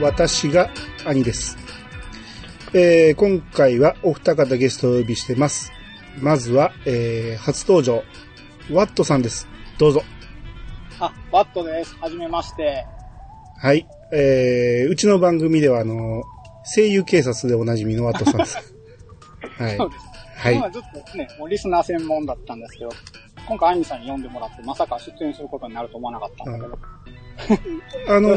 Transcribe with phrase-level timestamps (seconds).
[0.00, 0.70] 私が
[1.04, 1.58] 兄です。
[2.72, 5.72] えー、今回はお二方ゲストをお呼びしてます。
[6.20, 8.04] まずは、えー、初登場、
[8.70, 9.48] ワットさんです。
[9.76, 10.02] どうぞ。
[11.00, 11.96] あ、ワットです。
[11.96, 12.86] はじめまして。
[13.60, 13.88] はい。
[14.12, 16.22] えー、うちの番組では、あの、
[16.64, 18.74] 声優警察でおなじみのワットさんです。
[19.58, 19.90] はいそう。
[19.90, 20.08] です。
[20.36, 20.70] はい今。
[20.70, 22.90] ずっとね、もうリスナー専門だったんですけど、
[23.48, 26.78] 今回アニさんに呼んでもらって、まさか出演することになると思わなかったんだけど、
[28.08, 28.36] あの。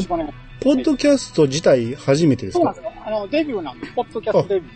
[0.63, 2.61] ポッドキャスト自体初めてですか？
[2.61, 2.91] そうなんですよ。
[3.07, 3.93] あの、デビューなんです。
[3.93, 4.71] ポッドキャストデビュー。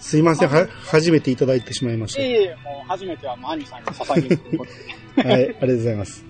[0.00, 0.48] すいません。
[0.48, 4.72] は、初めていただいてしまいましいえいえ、もう初めてはもうアニさんに捧げるということ
[5.22, 5.28] で、た。
[5.30, 5.42] はい。
[5.42, 6.24] ありがとうございます。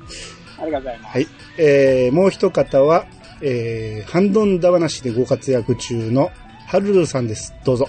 [0.60, 1.12] ありがとうございます。
[1.14, 1.26] はい。
[1.56, 3.06] えー、もう一方は、
[3.40, 6.30] えー、ハンドンダ話でご活躍中の
[6.66, 7.54] ハルルさんです。
[7.64, 7.88] どうぞ。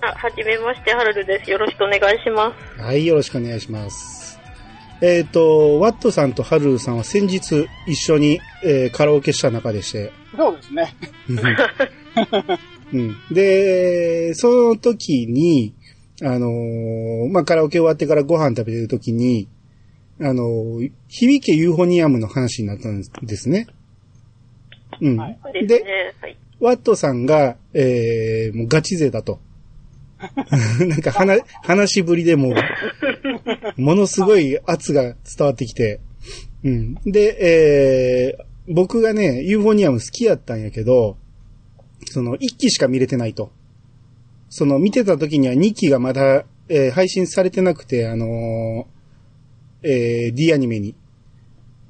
[0.00, 1.50] あ、はじめまして、ハルルです。
[1.50, 2.80] よろしくお願いします。
[2.80, 4.21] はい、よろしくお願いします。
[5.02, 10.94] えっ、と、ワットさんとハルルさんは先日一緒に、えーカラオケした中でして、そうですね。
[12.94, 13.16] うん。
[13.34, 15.74] で、その時に、
[16.22, 19.48] あのーまあ、カラオケ終わってからご飯食べてる時に、
[20.20, 23.66] あのー響けユーフォニアムの話になったんですね。
[25.00, 25.16] うん。
[25.16, 25.82] はいで。
[26.20, 26.36] はい。
[26.60, 29.40] ワットさんが、えー、もうガチ勢だと。
[30.86, 32.54] なんか話、話しぶりでもう、
[33.76, 36.00] ものすごい圧が伝わってきて、
[36.64, 36.94] うん。
[37.04, 41.16] で、えー、僕がね、ユーフォニアム好きやったんやけど、
[42.06, 43.52] その、1期しか見れてないと。
[44.48, 50.94] その、見てた時には2期がまだ、えー配信されてなくて、あのーえー D アニメに。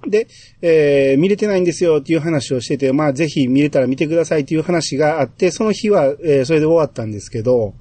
[0.07, 0.27] で、
[0.63, 7.75] えー見れてないんですよっていう話をしてて、まあぜひ見れたら見てくださいっていう話があって、その日は、えーそれで終わったんですけど、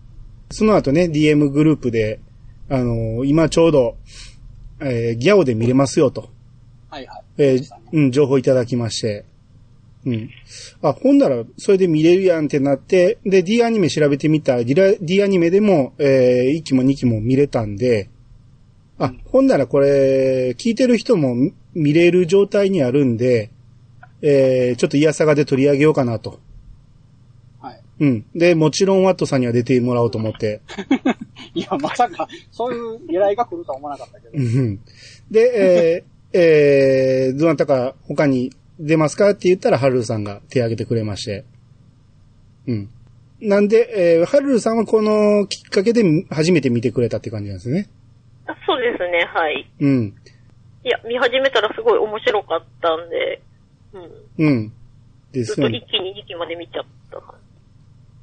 [0.52, 2.20] その後ね、DM グループで、
[2.72, 3.98] あのー今ちょうど、
[4.80, 6.30] えーギャオで見れますよと、
[6.90, 7.24] はいはい。
[7.38, 9.26] えーそうん、情報いただきまして、
[10.06, 10.30] うん。
[10.82, 18.10] あ、ほんなら、それで見れるやんってなって、で、D アニメ調べてみたら、D ラ D アニメでも、えー、1期も2期も見れたんで、
[18.98, 23.52] あ、ほんならこれ、聞いてる人も見見れる状態にあるんで、
[24.22, 26.40] えー、ちょっとイヤサガで取り上げようかなと。
[27.62, 27.82] はい。
[28.00, 28.26] うん。
[28.36, 30.62] で、もちろんワットさんには出てもらおうと思って。
[31.54, 34.38] いや、まさか、そういう狙いが来るとは思わなかったけど。
[34.38, 34.80] うん
[35.30, 41.44] で、えー、 えー、どなたか他に出ますかって言ったら、ハルルさんが手挙げてくれまして。
[42.68, 42.90] うん。
[43.42, 47.90] なんで、えー、ハルルさんはこのきっかけで初めて見てくれたって感じなんですね。
[48.46, 49.70] あそうですね、はい。
[49.80, 50.14] うん。
[50.84, 53.42] いや、見始めたらすごい面白かったんで、
[54.38, 54.46] うん。
[54.46, 54.74] うん。
[55.32, 55.88] でずっと一すね。
[55.90, 57.22] 気に二期まで見ちゃった。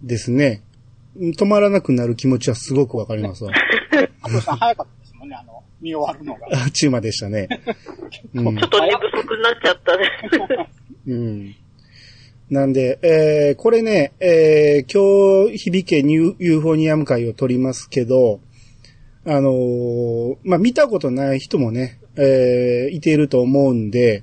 [0.02, 0.62] ですね。
[1.18, 3.52] 止まらなくなる気持ちはすごくわかりますわ。
[4.22, 6.46] 加藤さん早かったですもんね、あの、見終わるのが。
[6.64, 7.48] あっちゅう間でしたね。
[8.34, 10.68] うんちょっと寝不足になっちゃったね。
[11.06, 11.54] うん。
[12.50, 18.40] なんで、えー、これね、えー、今日、響けニューユーフォニアム会を取りますけど、
[19.26, 24.22] あのーまあ、見たことない人もね、えー、いていると思うんで、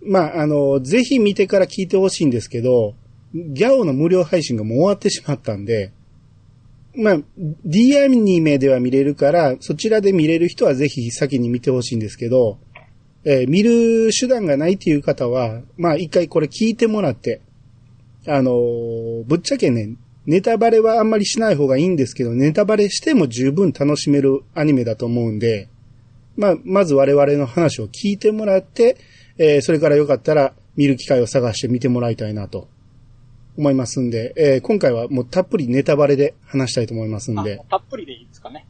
[0.00, 2.94] まあ、あのーぜひ見てから聞いてほしいんですけど、
[3.34, 5.90] ギャオの無料配信がもう終わってしまったんで、
[6.96, 7.18] まあ、
[7.64, 12.58] D アニメでは見れるから、そちらで見れる人はぜひ先に見てほしいんですけど、
[13.24, 17.42] えー見る手段がないっていう方は、まあ一回これ聞いてもらって、
[18.26, 25.68] あのーぶっちゃけね、ネタバレはあんまりしない方がいいんですけど、ネタバレしても十分楽しめるアニメだと思うんで、
[26.36, 28.96] まあ、まず我々の話を聞いてもらって、
[29.38, 32.68] えーそれからよかったら見る機会を探して見てもらいたいなと。
[33.56, 38.66] 思いますんで、えー今回はもうたっぷりネタバレで話したいと思いますんあで、たっぷりでいいですかね。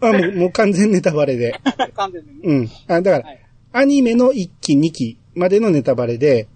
[0.00, 1.60] あもうもう完全ネタバレで。
[1.94, 2.40] 完全にね。
[2.44, 2.68] うん。
[2.88, 3.40] あだから、はい。
[3.72, 6.48] アニメの1期2期までのネタバレで、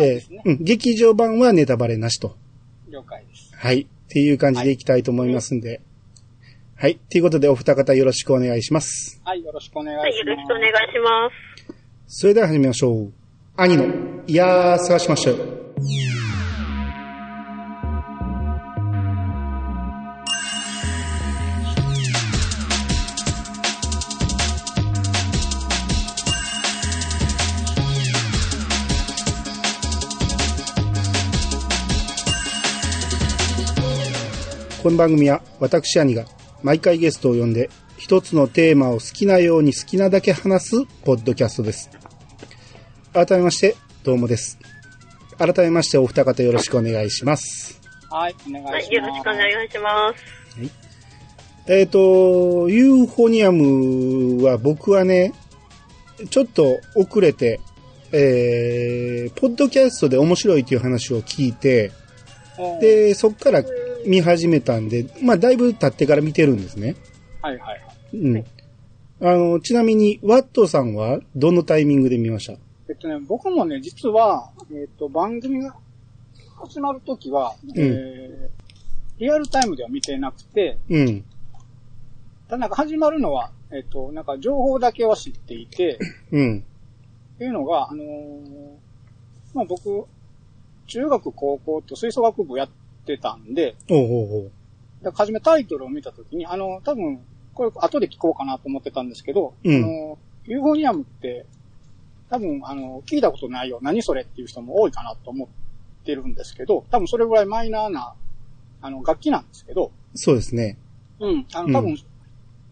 [0.00, 0.42] えですね。
[0.44, 2.36] ーうん、劇場版はネタバレなしと。
[2.88, 3.52] 了解です。
[3.54, 3.82] はい。
[3.82, 5.80] っていう感じでいきたいと思いますんで。
[6.76, 6.98] はい。
[7.10, 9.20] ということで、お二方よろしくお願いします。
[9.24, 10.18] はい、よろしくお願いしはい、ます。
[10.18, 11.30] よろしくお願いしま
[12.08, 12.20] す。
[12.20, 13.12] それでは始めましょう。
[13.56, 13.86] 兄の、
[14.26, 15.36] いやー、探しましたよ。
[34.84, 36.26] この番組は私兄が
[36.62, 41.88] 毎回ゲストを呼んで一つのテーマを好きなように好きなだけ話すポッドキャストです。
[43.14, 44.58] 改めまして、どうもです。
[45.38, 47.80] 改めましてお二方よろしくお願いします。
[48.10, 48.74] はい、お願いします。
[48.74, 50.72] はい、よろしくお願いします。
[51.66, 55.32] えっ、と、ユーフォニアムは僕はね、
[56.28, 57.58] ちょっと遅れて、
[58.12, 61.90] えー、ポッドキャストで面白いという話を聞いて、
[62.58, 63.64] うん、で、そっから
[64.06, 66.96] 見始めたんで、まあ、だいぶ経ってから見てるんですね。
[67.42, 68.16] はいはいはい。
[68.16, 68.44] うん。
[69.20, 72.52] あの、ちなみに、ワットさんはどのタイミングで見ました？
[72.88, 75.74] えっとね、僕もね、実は、えっと、番組が
[76.56, 81.24] 始まるときは、えー、リアルタイムでは見てなくて、うん。
[82.48, 85.98] ただなんか始まるのは、えっと、なんか情報だけは知っていて、
[86.30, 86.64] うん。
[87.36, 88.74] っていうのが、あのー
[89.54, 90.04] まあ僕、
[90.86, 92.68] 中学高校と吹奏楽部やっ
[93.04, 94.52] てたんで、おうおうおう。
[95.02, 97.20] だから初めタイトルを見たときに、あの、多分、
[97.54, 101.46] これ後で聞こうかなと思ってたんですけど、うんあの、ユーフォニアムって、
[102.30, 108.14] 多分、あの、聞いたことないよ、何それっていう人も多いかなと思ってるんですけど、多分それぐらいマイナーな、
[108.80, 110.78] あの、楽器なんですけど、そうですね。
[111.20, 111.96] うん、あの、多分、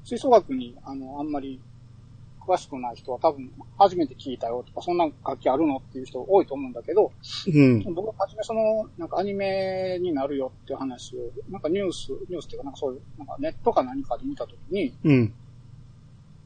[0.04, 1.60] 吹奏楽に、あの、あんまり
[2.46, 7.12] 詳しくない人は多分、初めて聞いたよとか、そんな楽器あるのっていう人多いと思うんだけど、
[7.54, 7.82] うん。
[7.94, 15.34] 僕は初めその、なんかアニメになるよっていう話を、なんかニュース、ニュースっていうかなんかそういう、なんかネットか何かで見たときに、うん。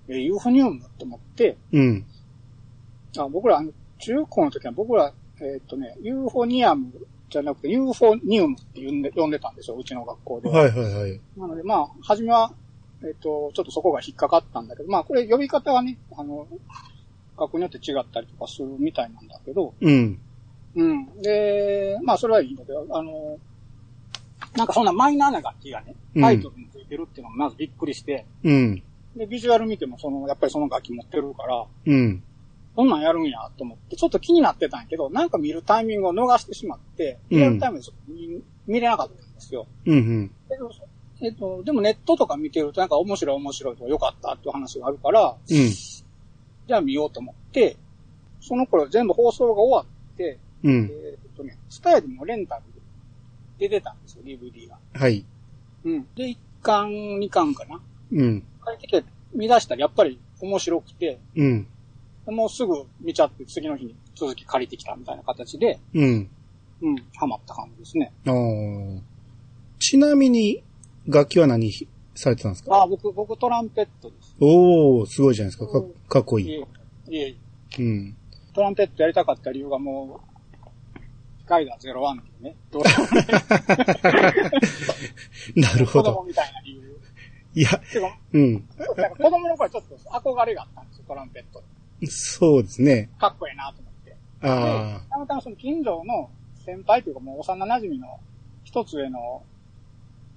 [0.09, 2.05] えーユーフォニウムって思って、うん。
[3.19, 3.63] あ僕ら、
[3.99, 6.93] 中高の時は僕ら、えーっとね、ユーフォニアム
[7.29, 10.61] じゃなくて、ユーフォニウムって呼んで、呼んでたんですよ、うちの学校では。
[10.61, 11.21] はいはいはい。
[11.37, 12.53] なので、まあ、初めは、
[13.07, 16.49] えーっと、ちょっとそこが引っかかったんだけど、まあ、これ呼び方はね、あの、
[17.39, 20.19] 学校によって違ったりとかするみたいなんだけど、うん。
[20.75, 21.23] うん。
[21.23, 23.39] で、まあ、それはいいんだけど、あの、
[24.57, 28.83] なんかそんなマイナーな楽器がね、タイトルについてるっていうのがまずびっくりして、うん。
[29.15, 32.23] で、ビジュアル見ても、その、やっぱりその楽器持ってるから、うん。
[32.75, 39.67] こんなんやるんやと思って、ちょっと気になってたんやけど、なんか見るタイミングを逃してしまって、うんリアルタイムで見見れなかったんですよ。
[39.87, 40.31] うん。
[40.49, 40.71] けど
[41.21, 45.71] えっと、でもネットとか見てるとなんか面白い面白いとか良かったっていう話があるから、うん。
[45.71, 47.77] じゃあ見ようと思って、
[48.41, 50.91] その頃全部放送が終わって、うん。
[50.93, 52.63] えっとね、スタイルのレンタル
[53.59, 54.79] で出てたんですよ、DVD が。
[54.95, 55.25] はい。
[55.85, 56.07] うん。
[56.15, 57.81] で、1巻、2巻かな。
[58.13, 58.41] うん。
[58.41, 58.47] 帰
[58.77, 59.05] ってきて
[59.35, 61.67] 見出したらやっぱり面白くて、うん。
[62.27, 66.31] もうすぐ見ちゃって次の日に続き借りてきたみたいな形で、うん。
[66.83, 68.13] うん、ハマった感じですね。
[68.27, 69.01] あー
[69.79, 70.63] ちなみに、
[71.09, 71.71] 楽器は何
[72.15, 72.75] されてたんですか？
[72.75, 74.35] ああ、僕、僕トランペットです。
[74.41, 75.67] おー、すごいじゃないですか。
[75.71, 76.49] かうんかっこいい。
[76.49, 76.67] いえ、
[77.09, 77.35] いえ、
[77.79, 78.17] うん。
[78.55, 80.27] トランペットやりたかった理由がもう、
[81.47, 82.57] ガイダー01っていうね、
[85.55, 86.25] なるほ子供ど。
[86.27, 87.01] みたいな理由。
[87.55, 87.71] いや、
[88.33, 88.61] うん。
[88.63, 88.75] 子
[89.31, 91.63] 供の頃ちょっと憧れがあったんですよ、トランペット。
[92.09, 93.09] そうですね。
[93.19, 94.17] かっこいいなと思って。
[94.43, 96.31] あたまたまその近所の
[96.65, 98.21] 先輩というかもう幼馴染の
[98.65, 99.43] 一つ上の、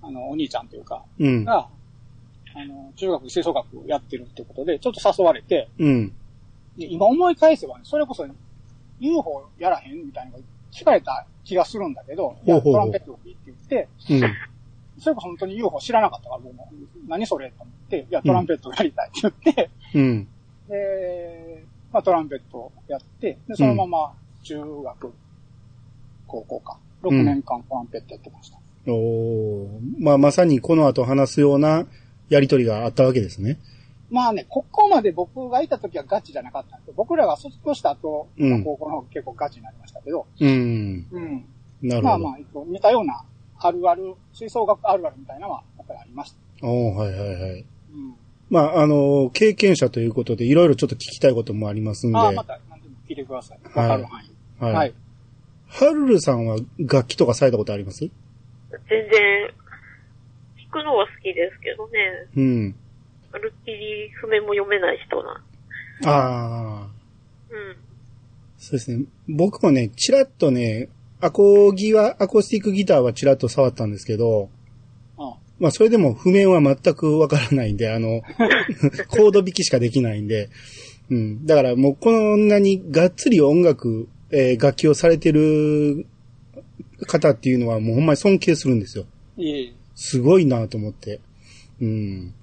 [0.01, 1.05] あの、お兄ちゃんというか、あ。
[1.19, 1.45] うん。
[1.45, 1.67] が、
[2.55, 6.13] あの、中学、吹奏楽やってるってことで、ちょっと誘われて、うん。
[6.77, 8.25] で今思い返せばね、それこそ
[8.99, 15.01] UFO やらへんみたいなのが聞かれた気がするんだけど、ほうほうほうトランペットでいいって言って、うん。
[15.01, 16.69] それこそ本当に UFO 知らなかったから、僕も。
[17.07, 20.27] 何それと思って、いや、トランペットやりたいって言って、うん。
[20.67, 24.13] で、まあトランペットやって、で、そのまま
[24.43, 25.13] 中学、
[26.27, 28.57] 高校か、6年間トランペットやってました。
[28.87, 31.85] おーまあ、まさにこの後話すような
[32.29, 33.59] やりとりがあったわけですね。
[34.09, 36.93] まあね、ここまで僕がいた時はガチじゃなかったんですよ。
[36.97, 41.07] 僕らが卒業した後、うんまあ高校の方が結構ガチになりましたけど、うん。
[41.11, 41.45] うん。
[41.81, 42.07] なるほど。
[42.07, 43.23] まあまあ、似たような、
[43.59, 46.67] あるある、吹奏楽あるあるみたいなのは、やっぱりありました。
[46.67, 47.59] おーはいはいはい。
[47.59, 48.15] うん。
[48.49, 52.17] まあ、あの、経験者ということで、いろいろちょっと聞きたいこともありますんで。
[52.17, 53.59] ああ、また、何でも聞いてください。
[53.63, 54.63] わかる範囲。
[54.63, 54.73] はい。
[54.73, 54.93] はい。
[55.67, 58.09] ハルルさんは楽器とかされたことあります？
[58.71, 59.51] 全然、
[60.71, 62.27] 弾くのは好きですけどね。
[62.35, 62.75] うん。
[63.31, 65.43] まるっきり譜面も読めない人な。
[66.05, 66.87] ああ。
[67.49, 67.75] うん。
[68.57, 69.05] そうですね。
[69.27, 70.89] 僕もね、チラッとね、
[71.21, 74.49] アコギは、アコースティックギターはチラッと触ったんですけど、
[75.17, 75.33] うん。
[75.59, 78.21] まあそれでも譜面は全くわからないんで、あの、
[79.09, 80.49] コード弾きしかできないんで、
[81.09, 81.45] うん。
[81.45, 86.05] だからもうこんなにがっつり音楽、えー楽器をされてる
[87.07, 89.05] 方っていうのはもうほんまに尊敬するんですよ。
[89.37, 89.73] いえいえ。
[89.95, 91.19] すごいなと思って。
[91.81, 91.87] うん。
[91.87, 92.33] うん。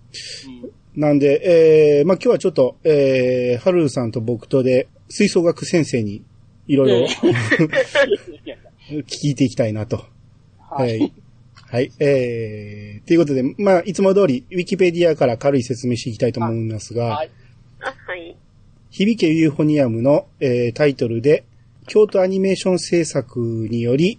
[0.94, 6.22] なんで、えー、まあ今日はちょっと、えー、ハルルさんと僕とで、吹奏楽先生に
[6.66, 7.06] いろいろ
[9.06, 10.04] 聞いていきたいなと。
[10.58, 11.12] ははいい。。
[11.68, 11.90] はい。
[11.98, 17.30] えー、ということで、まあ、いつも通り、ウィキペディアから軽い説明していきたいと思いますが、はい。
[17.80, 18.36] あ、はい。
[18.90, 21.44] 響けユーフォニアムの、えータイトルで、
[21.88, 24.18] 京都アニメーション制作により、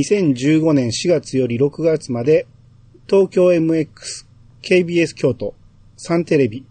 [0.00, 2.46] 2015年4月より6月まで、
[3.08, 4.26] 東京 MX、
[4.62, 5.54] KBS 京都、
[5.96, 6.64] サンテレビ、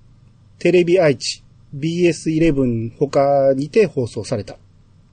[0.59, 1.43] テレビ愛知、
[1.75, 4.57] BS11 他にて放送された。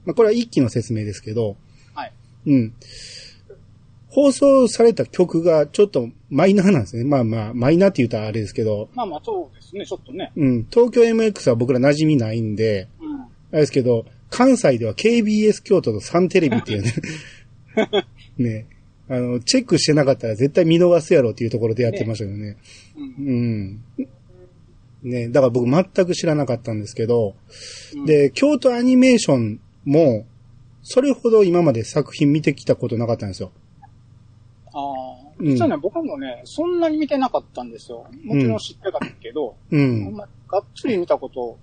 [0.05, 1.55] まあ、これは一期の説明ですけど、
[1.93, 2.13] はい。
[2.47, 2.73] うん。
[4.09, 7.03] 放送された曲がちょっとマイナーなんですね。
[7.03, 10.31] まあまあ、マイナーって言ったらあれですけど、まあまあ、そうですね、ちょっとね。
[10.35, 10.67] うん。
[10.69, 13.21] 東京 MX は僕ら馴染みないんで、うん。
[13.21, 16.93] あれですけど、関西では KBS 京都とサンテレビっていうね、
[18.37, 18.65] ね、
[19.09, 22.57] あの、チェックしてなかったら絶対見逃すやろっていうところでやってましたよね。
[22.97, 23.81] うん。
[24.01, 25.09] うん。
[25.09, 27.35] ね、だから僕全く知らなかったんですけど、
[27.95, 30.25] うん、で、京都アニメーションも、
[30.81, 33.51] それほど今まで作品見てきたことなかったんですよ。
[34.73, 35.13] ああ。
[35.39, 38.05] うん実はね、僕もね、そんなに見てなかったんですよ。
[38.23, 40.13] もちろん知ってたけど、うん。
[40.13, 41.57] まがっつり見たこと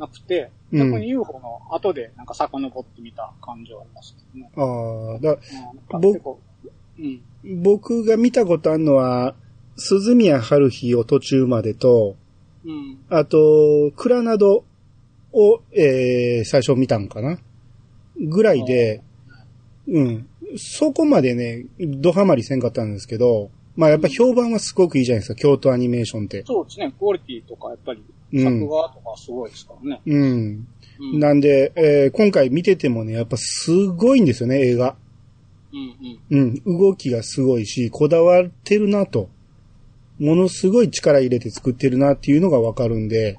[0.00, 4.50] なくて、うん逆に UFO の後でなんか遡ってみた感じはありますけどね。
[4.56, 5.36] ああ、だ
[5.92, 6.38] うん、僕
[6.98, 7.62] うん。
[7.62, 9.34] 僕が見たことあるのは、
[9.76, 12.16] 鈴宮春日を途中までと、
[12.64, 12.98] うん。
[13.08, 14.64] あと、クラナド
[15.32, 17.38] を、えー、最初見たんかな？
[18.16, 19.02] ぐらいで、
[19.88, 20.28] うん。
[20.56, 26.44] そこまでね、ドハマりせんかったんですけど、まあやっぱ評判はすごくいいじゃないですか、京都アニメーションって。
[26.46, 30.00] そうですね、クオリティとかやっぱり、うん作画とかすごいですからね。
[30.06, 30.68] うん。
[30.98, 31.18] うん。
[31.18, 34.96] なんで、えー今回見ててもね、やっぱすごいんですよね、映画。
[35.72, 36.60] うんうん。
[36.66, 36.78] うん。
[36.78, 39.28] 動きがすごいし、こだわってるなと。
[40.18, 43.38] ものすごい力入れて作ってるなっていうのがわかるんで、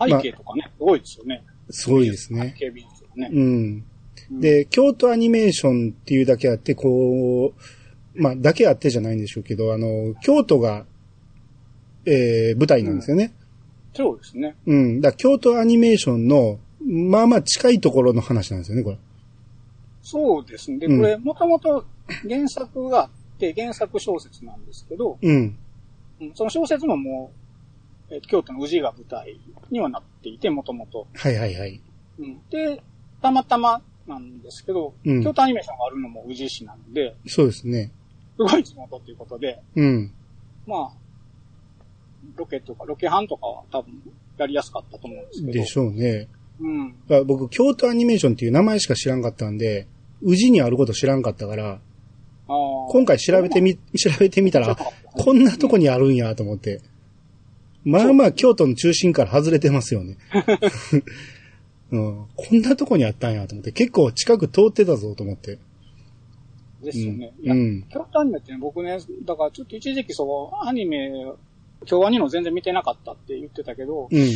[0.00, 1.44] 背景とかね、すごいですよね。
[1.70, 2.54] すごいですね。
[2.58, 3.30] 背景美術がね。
[3.32, 3.84] うん。
[4.32, 10.84] うん、で、京都アニメーションっていうだけあって、こう、まあ、だけあってじゃないんでしょうけど、あの、京都が、
[12.06, 13.32] えー、舞台なんですよね。
[14.00, 14.56] そうですね。
[14.66, 15.00] うん。
[15.02, 18.98] だ京都アニメーションの、まあまあ近いところの話なんですよね、これ。
[20.02, 20.78] そうですね。
[20.78, 21.84] で、うんこれ、もともと
[22.26, 25.58] 原作があって、原作小説なんですけど、うん。
[26.20, 27.30] うんその小説もも
[28.10, 29.38] う、えー京都の宇治が舞台
[29.70, 31.06] にはなっていて、もともと。
[31.14, 31.80] はいはいはい。
[32.18, 32.82] うんで、
[33.20, 37.92] たまたまなんですけど、うん京都アニメーションがあるのも宇治市なんで、そうですね。
[38.36, 40.12] すごい地元ということで、うん。
[40.66, 40.92] まあ、
[42.40, 44.02] ロケとか、ロケハンとかは多分
[44.38, 45.52] やりやすかったと思うんですけど。
[45.52, 46.28] でしょうね。
[46.60, 46.94] うん。
[47.26, 49.86] 僕、京都アニメーションっていう名前しか知らんかったんで、
[50.22, 51.80] 宇治にあること知らんかったから、
[52.46, 56.80] 今回調べてみ、調べてみたら、あこんなとこにあるんやと思って。
[57.84, 60.16] まあまあ、京都の中心から外れてますよね。
[61.92, 65.58] うん、こんなとこにあったんやと思って、結構近く通ってたぞと思って。
[66.82, 67.32] ですよね。
[67.40, 67.82] いや、うん。
[67.90, 71.10] 京都アニメってね、僕ね、だからちょっと一時期そう、アニメ、
[71.86, 74.28] 京アニの全然見てなかったって言ってたけど、うん。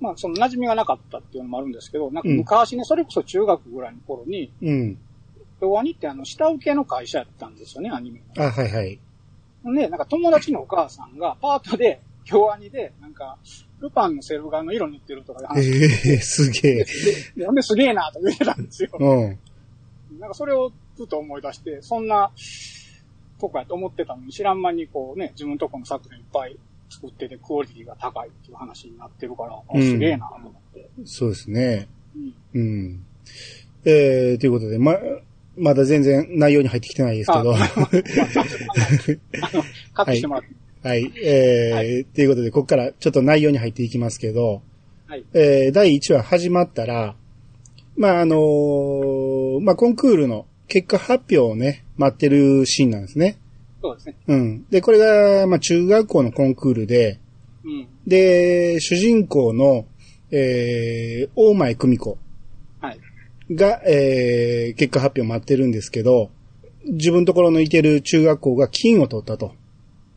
[0.00, 4.98] まあその馴染みがなかったっていうのもあるんですけど、なんかうん昔ね、それこそ中学ぐらいの頃に、うん。
[5.60, 8.98] 京アニってあの、下請けの会社やったんですよね、アニメあ、はいはい。
[9.64, 9.74] の。
[9.74, 13.38] で、なんか友達のお母さんがパートで、京アニで、なんか、
[13.80, 16.84] ルパンのセル画の色塗ってるとかいうえ話えすげえ。
[17.36, 18.90] で、ほんですげえなと言ってたんですよ。
[18.98, 20.18] うん。
[20.20, 22.30] なんかそれをふと思い出して、そんな、
[23.40, 26.56] とかやと思ってたのに、知らん間にこうね、自分とこの作品いっぱい
[26.90, 30.88] 作ってて、クオリティが高いっていう話になってるから、あうんすげえなと思って。
[31.04, 31.88] そうですね。
[32.54, 32.60] うん。
[32.60, 33.04] うん。
[33.84, 34.96] えー、ということで、ま、
[35.56, 37.54] まだ全然内容に入ってきてないですけど。
[37.54, 37.88] あまあまあ
[39.42, 39.64] あの、
[39.94, 40.48] カットしてもらって。
[40.88, 41.12] はい。
[41.22, 44.62] えーはということで、ここからちょっと内容に入っていきますけど、
[45.06, 45.24] はい。
[45.34, 47.14] えー第1話始まったら、
[47.96, 53.38] まあ、あのーまあ、コンクールの結果発表をね、待ってるシーンなんですね。
[53.82, 54.16] そうですね。
[54.26, 54.66] うん。
[54.70, 57.18] で、これが、まあ、中学校のコンクールで、
[57.64, 57.88] うん。
[58.06, 59.86] で、主人公の、
[60.30, 62.18] えー、大前久美子
[62.80, 62.98] はい。
[63.54, 66.30] が、えー、結果発表待ってるんですけど、
[66.84, 69.48] 自分のところのいてる中学校が金を取ったと。
[69.48, 69.50] っ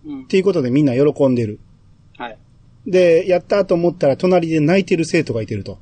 [0.06, 0.28] うん。
[0.28, 1.60] ていうことでみんな喜んでる。
[2.18, 2.38] はい。
[2.88, 5.80] で、やったと思ったら隣で泣いてる生徒がいてると。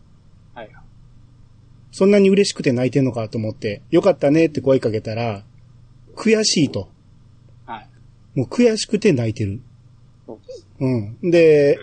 [2.00, 2.06] はい。
[2.06, 5.44] そんなに嬉しくて泣いてんのかと思って、よかったねって声かけたら、
[6.16, 6.90] 悔しいと。
[7.66, 7.90] はい。
[8.36, 9.62] もう悔しくて泣いてる。
[10.26, 10.68] そうです。
[10.80, 11.32] うん。
[11.32, 11.80] で、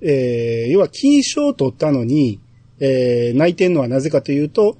[0.00, 2.40] えー、要は金賞を取ったのに、
[2.80, 4.76] えー、泣いてんのはなぜかというと、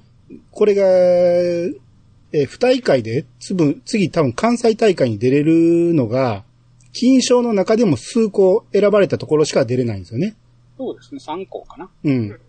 [0.51, 6.43] これが、えー、不大会で、つぶ、次多分関西大会に出れるのが、
[6.91, 10.35] 金賞の中でも数個選ばれたところしか出れないんですよね。
[10.77, 11.19] そうですね。
[11.25, 11.89] 3校かな。
[12.03, 12.39] うん。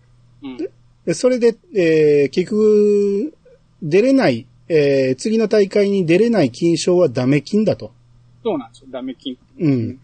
[0.43, 0.57] うん。
[0.57, 0.69] で
[1.13, 3.33] それで、えー、結局、
[3.81, 7.91] 出れない、えー、次の大会に出れない金賞はダメ金だと。
[8.43, 8.87] そうなんですよ。
[8.91, 9.37] ダメ金。
[9.59, 9.99] うん。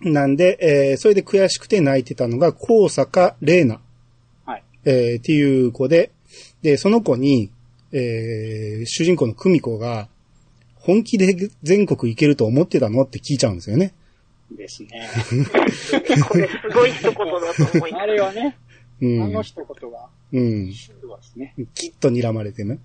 [0.00, 3.80] なんで、えー、それで悔しくて泣いてたのが、高坂玲奈、
[4.46, 4.62] はい。
[4.84, 6.10] えー、っていう子で、
[6.62, 7.50] で、その子に、
[7.92, 10.08] えー、主人公の久美子が、
[10.76, 13.92] 本気で全国行けると思ってたのって聞いちゃうんですよね。
[14.50, 15.08] ですね。
[16.26, 18.02] これすごい一言だと思います。
[18.02, 18.56] あれはね、
[19.00, 19.42] うんあの。
[19.42, 20.72] 一言が、うん。
[20.72, 21.54] すごいですね。
[21.74, 22.78] きっと睨まれてね。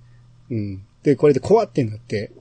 [0.50, 0.86] うん。
[1.04, 2.32] で、これで怖ってなって。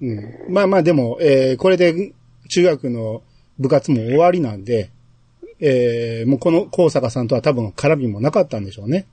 [0.00, 0.52] うん。
[0.52, 2.12] まあまあでも、えー、これで
[2.48, 3.22] 中学の
[3.58, 4.90] 部活も終わりなんで、
[5.60, 9.06] えー、もうこの高坂さんとは多分絡みもなかったんでしょうね。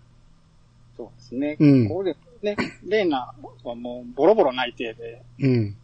[0.96, 1.58] そうですね。
[1.60, 3.34] うんここでね、レーナ
[3.64, 5.76] はもうボロボロ泣いてで、うん。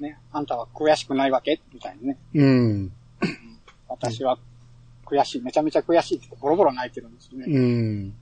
[0.00, 1.60] ね、あんたは悔しくないわけ？
[1.72, 2.18] みたいなね。
[2.34, 2.92] うん。
[3.88, 4.38] 私は
[5.12, 7.44] 悔しい、めちゃめちゃ悔しいってボロボロ泣いてるんですよね。
[7.46, 8.14] うん。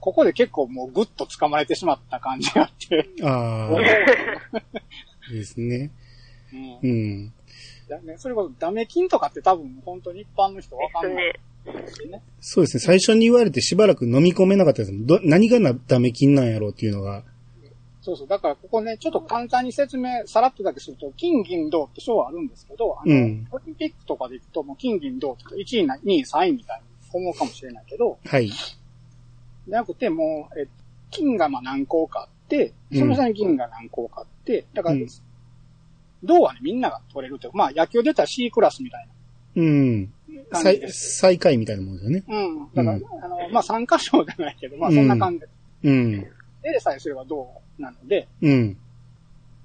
[0.00, 3.08] ここで結構もうぐっと掴まれてしまった感じがあって。
[3.22, 4.62] ああ、
[5.32, 5.90] ですね。
[6.82, 6.92] うんう
[7.26, 7.32] ん。
[7.88, 11.32] だね、それこそダメ金とかって多分本当に一般の人わかんないね。
[11.64, 12.22] ですよね。
[12.40, 12.80] そうですね。
[12.80, 15.06] 最初に言われてしばらく飲み込めなかったです。
[15.06, 17.24] ど、何がなダメ金なんやろうっていうのが。
[18.08, 18.26] そうそう。
[18.26, 28.48] だからここね、ちょっと簡単に説明、さらっとだけすると、金銀銅って賞はあるんですけど、あの、うんオリンピックとかで行くともう金銀銅って1位な、2位、3位みたいに思うかもしれないけど、はい。
[28.48, 30.66] じゃなくてもう、え、
[31.10, 35.06] 金がまあ何個かあって、その下に銀が何個かあって、だから、うん
[36.24, 39.08] 銅はね、みんなが取れるというか、まあ野球で言ったら C クラスみたい
[39.54, 40.02] うん。
[40.50, 40.90] な感じ最。
[40.90, 42.24] 最下位みたいなもんですよね。
[42.26, 42.74] うん。
[42.74, 45.48] だから、うんあの、まあ参加賞じゃないけど、まあそんな感じで。
[45.84, 46.26] うん。
[46.72, 47.48] でさえすれば銅
[47.78, 48.76] なので、うん。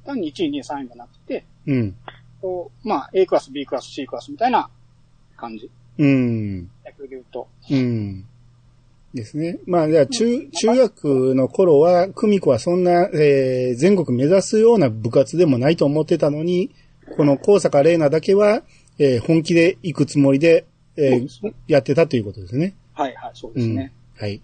[0.06, 1.96] 単に1位、2位、3位じゃなくて、うん。
[2.42, 4.70] こう、まあ A クラス、B クラス、C クラスみたいな
[5.38, 5.70] 感じ。
[5.98, 6.62] うん。
[6.86, 7.48] 野球で言うと。
[7.70, 8.26] うん。
[9.14, 9.60] ですね。
[9.68, 16.72] まあ、じゃあ中、中学の頃は、久美子はそんな、えー、全国目指すような部活でもないと思ってたのに、
[17.16, 18.64] この高坂玲奈だけは、
[18.98, 22.76] えー、本気で行くつもりで、えーやってたということですね。
[22.94, 23.94] はいはい、そううんですね。。
[24.16, 24.42] はい。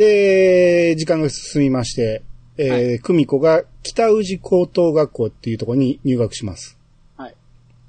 [0.00, 2.22] で、時間が進みまして、
[2.56, 6.78] えーはい久美子が北宇治高等学校っていうところに入学します。
[7.18, 7.34] はい。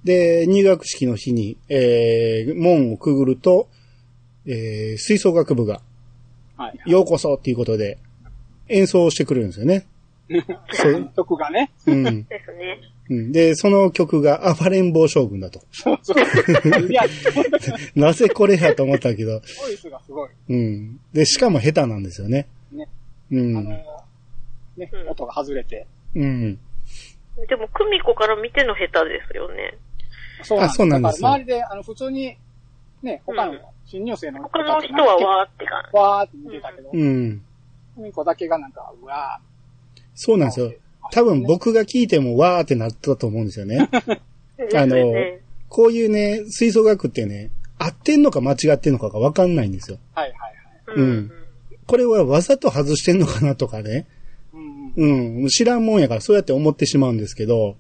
[0.03, 3.69] で、入学式の日に、えー、門をくぐると、
[4.45, 5.81] えー、吹奏楽部が、
[6.57, 6.91] はい。
[6.91, 7.97] ようこそっていうことで、
[8.67, 9.87] 演奏してくれるんですよね。
[10.71, 11.11] そう。
[11.15, 11.71] 曲がね。
[11.85, 12.23] うん。
[12.23, 12.79] ですね。
[13.09, 15.61] うんで、その曲が暴れん坊将軍だと。
[15.71, 16.87] そうそう。
[16.89, 17.03] いや、
[17.95, 20.29] なぜこれやと思ったけど、ボイスがすごい。
[20.49, 20.99] うん。
[21.13, 22.47] で、しかも下手なんですよね。
[22.71, 22.87] ね。
[23.31, 23.57] うん。
[23.57, 23.71] あの、
[24.77, 25.85] ね、うん音が外れて。
[26.15, 26.59] うん。
[27.47, 29.77] でも、久美子から見ての下手ですよね。
[30.43, 30.73] そうなんです。
[30.73, 32.37] あそうなんです周りで、あの、普通に、
[33.03, 35.97] ね、他のうん新入生の他の人はわーって感じ。
[35.97, 37.43] わーって見てたけど、うん。
[37.95, 39.37] ふみこだけがなんか、うわ
[40.23, 40.71] そうなんですよ。
[41.11, 43.89] 多分僕が聞いてもわーってなったと思うんですよね。
[44.75, 44.95] あの
[45.67, 49.97] こういうね、吹奏楽ってね、合ってんのか間違ってんのかがわかんないんですよ。
[50.15, 50.19] ー。
[50.19, 50.39] はいはい
[50.91, 50.99] はい。
[50.99, 51.31] うんうん
[51.87, 54.05] これはわざと外してんのかなとかね。
[54.95, 55.47] うん。
[55.47, 57.75] 知らんもんやからそうやって思ってしまうんですけど、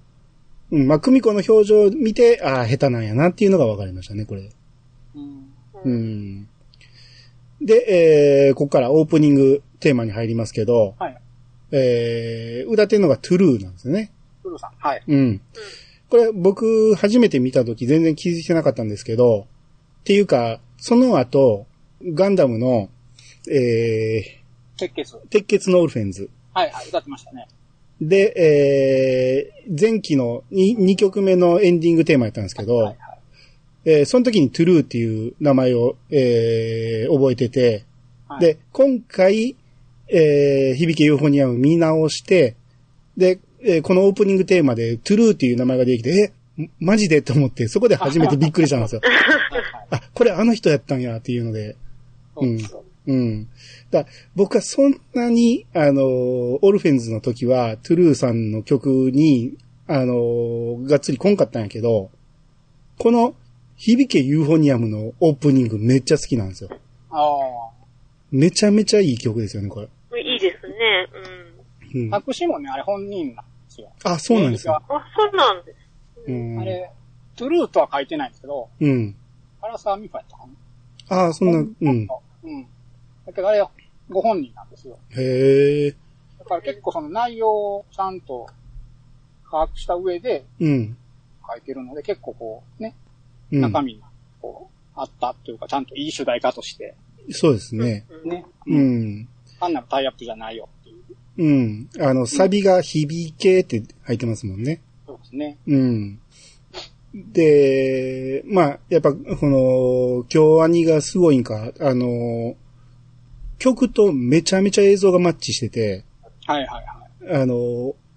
[0.69, 0.85] うん。
[0.85, 4.49] まあ、久美子の表情を見て、ああ、下手なんやなっていうのが分かりましたね、これ。
[5.15, 5.47] うん。
[5.85, 6.47] うん。
[7.61, 11.20] で、えー、ここからオープニングテーマに入りますけど、はい。
[11.71, 14.11] えー、歌ってるのがトゥルーなんですよね。
[14.43, 14.71] プルさん。
[14.77, 15.03] はい。
[15.07, 15.41] うん。
[16.09, 19.47] これ僕初めて見た時全然気づいてなかったんですけど、
[20.01, 21.67] っていうか、その後、
[22.03, 22.89] ガンダムの、
[23.49, 24.41] え
[24.77, 25.15] 鉄血。
[25.15, 26.29] ー、鉄血のオルフェンズ。
[26.53, 26.87] はいはい。
[26.89, 27.47] 歌ってましたね。
[28.01, 32.97] で、えー、前期の 2, 2曲目のエンディングテーマやったんですけど、はいはい。
[33.83, 37.85] えーその時に TRUE っていう名前を、えー覚えてて、
[38.27, 39.55] はい、で、今回、
[40.11, 42.55] えー、響けユーフォニアム見直して、
[43.17, 47.21] で、えーこのオープニングテーマで TRUE っていう名前が出てきて、え、マジで？
[47.21, 49.01] と思って、そこで初めてびっくりしたんですよ。
[49.89, 51.75] あ、これあの人やったんやっていうので、
[52.35, 52.83] そうですよ。
[53.07, 53.47] うん。
[53.89, 56.03] だ僕はそんなに、あの、
[56.61, 59.53] オルフェンズの時は、 TRUE さんの曲に、
[59.87, 62.11] あの、がっつり来んかったんやけど、
[62.97, 63.35] この、
[63.75, 66.69] 響けユーフォニアムのオープニングめっちゃ好きなんですよ。
[67.09, 67.71] あ
[68.31, 69.89] めちゃめちゃいい曲ですよね、これ。
[70.81, 71.07] ね。
[71.93, 72.01] うん。
[72.05, 72.17] うんあ。。
[72.17, 73.91] 作詞もね、あれ本人なんですよ。
[74.03, 74.75] あ、そうなんですよ。
[74.75, 74.81] あ、
[75.15, 75.77] そうなんです。
[76.27, 76.59] うん。
[76.59, 76.91] あれ、
[77.35, 79.15] トゥルーとは書いてないんですけど、うん。
[79.61, 80.43] 荒沢美子やったか
[81.09, 81.75] なああ、そんな、うん。
[81.81, 82.07] うん。
[83.25, 83.63] だけどあれ、
[84.09, 84.97] ご本人なんですよ。
[85.11, 85.91] へえ。
[86.39, 88.47] だから結構その内容をちゃんと
[89.49, 90.97] 把握した上でうん。
[91.47, 92.95] 書いてるので、結構こう、ね、
[93.51, 93.61] うん。
[93.61, 94.05] 中身が
[94.41, 96.95] こう、あったというか、ちゃんといい主題歌として、
[97.29, 98.05] そうですね。
[98.23, 98.29] うん。
[98.29, 98.79] ね、う。
[98.79, 99.29] ん。
[99.61, 100.97] 単なるタイアップじゃないよっていう。
[101.37, 101.89] うん。
[101.99, 104.81] あの、サビが響けって入ってますもんね。
[105.05, 105.57] そうですね。
[105.67, 106.19] うん。
[107.13, 112.55] で、まあ、やっぱ、この、京アニがすごいんか、あの、
[113.59, 116.03] 曲とめちゃめちゃ映像がマッチしてて、
[116.47, 117.41] はいはいはい。
[117.41, 117.55] あの、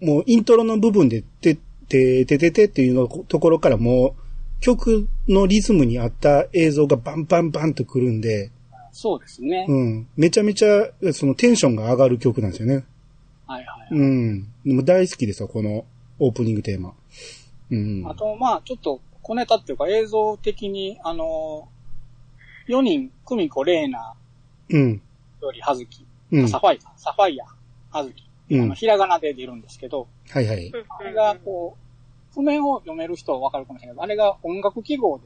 [0.00, 8.50] もうイントロの部分で、て、て、てててっていうのところからもう、曲のリズムに合った映像がバンバンバンとくるんで、
[8.94, 9.66] そうですね。
[9.68, 10.09] うん。
[10.16, 12.85] めちゃめちゃ、そのテンションが上がる曲なんですよね。
[13.44, 13.88] はいはい。
[13.90, 14.44] うん。
[14.64, 15.85] でも大好きですよ、この
[16.20, 16.94] オープニングテーマ。
[17.70, 18.09] うん。
[18.09, 21.68] あと、まあ、ちょっと小ネタっていうか映像的に、あの、
[22.68, 24.14] 4人、久美子、レーナ、
[24.70, 25.02] うん。
[25.42, 26.48] よりはずき、うん。
[26.48, 27.46] サファイア、サファイア、
[27.98, 30.68] はずき、うんあの、ひらがなで出るんですけど、はいはい。
[30.68, 31.76] うんあれが、こ
[32.33, 35.24] う、譜面を読める人はわかるかもしれないけど、あれが音楽記号で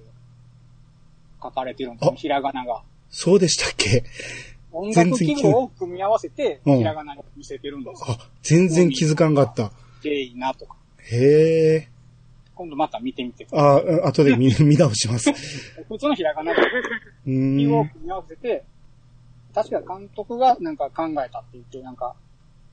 [1.42, 2.82] 書かれてるんですあね、ひらがなが。
[3.10, 4.04] そうでしたっけ？
[4.72, 8.16] 音楽記号を組み合わせて、うんひらがなに見せてるんですよ。
[8.18, 9.72] あ、全然気づかんかった。
[10.02, 10.76] でいいなとか。
[11.10, 11.88] へえ。
[12.54, 15.30] 今度また見てみてくださあ、後で見、 見直します。
[15.30, 15.34] い。
[15.88, 16.60] 普通のひらがなで
[17.26, 17.84] う記号を。
[17.86, 18.64] 組み合わせて、
[19.54, 22.14] 確か監督がなんか考えたって言って、なんか、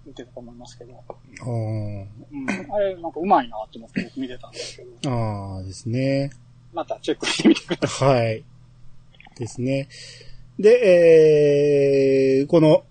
[0.05, 0.93] 言ってたと思いますけど、
[1.41, 2.05] あーうん、
[2.71, 6.29] あれなんかうまいなって思って僕見てたんですけど、あーですね。
[6.73, 8.43] またチェックしてみてくださはい。
[9.37, 9.87] ですね。
[10.59, 12.83] で、えー、この、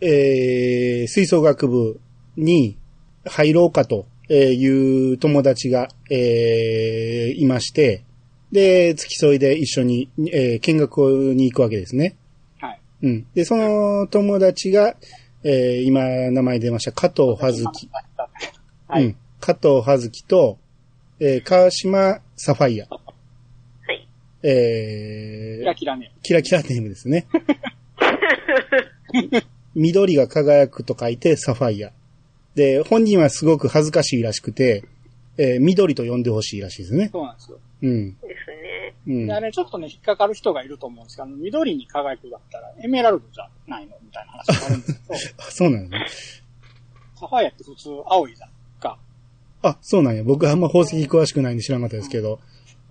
[0.00, 2.00] えー、吹奏楽部
[2.36, 2.76] に
[3.24, 8.04] 入ろうかという友達が、えー、いまして、
[8.52, 12.16] で、付き添いで一緒に、えー見学に行くわけですね。
[12.60, 12.64] い。
[12.64, 12.80] はい。
[13.02, 13.26] うん。
[13.34, 14.94] で、その友達が、
[15.42, 17.88] えー、今名前出ました、加藤葉月。
[18.86, 19.06] はい。
[19.06, 19.16] うん。
[19.40, 20.58] 加藤葉月と、
[21.18, 22.86] えー、川島サファイア。
[24.46, 24.52] はい。
[24.52, 26.12] えーキラ、キラね。
[26.22, 27.26] キラキラネームですね。
[29.74, 31.92] 緑が輝くと書いてサファイア。
[32.54, 34.84] で、本人はすごく恥ずかしいらしくて、
[35.36, 37.08] えー緑と呼んでほしいらしいですね。
[37.10, 37.58] そうなんですよ。
[37.82, 38.14] うん。
[38.14, 38.94] ですね。
[39.06, 39.26] うん。
[39.26, 46.06] で、あれちょっとね、引っかかる人がいると思うんですけど、あの緑に輝くだったらエメラルドじゃないのみたいな話があるんですけ そうなんだね。
[47.18, 48.98] サファイアって普通青いじゃんか。
[49.62, 50.22] あ、そうなんや。
[50.22, 52.38] 僕あんま宝石詳しくないんで知らなかったですけど。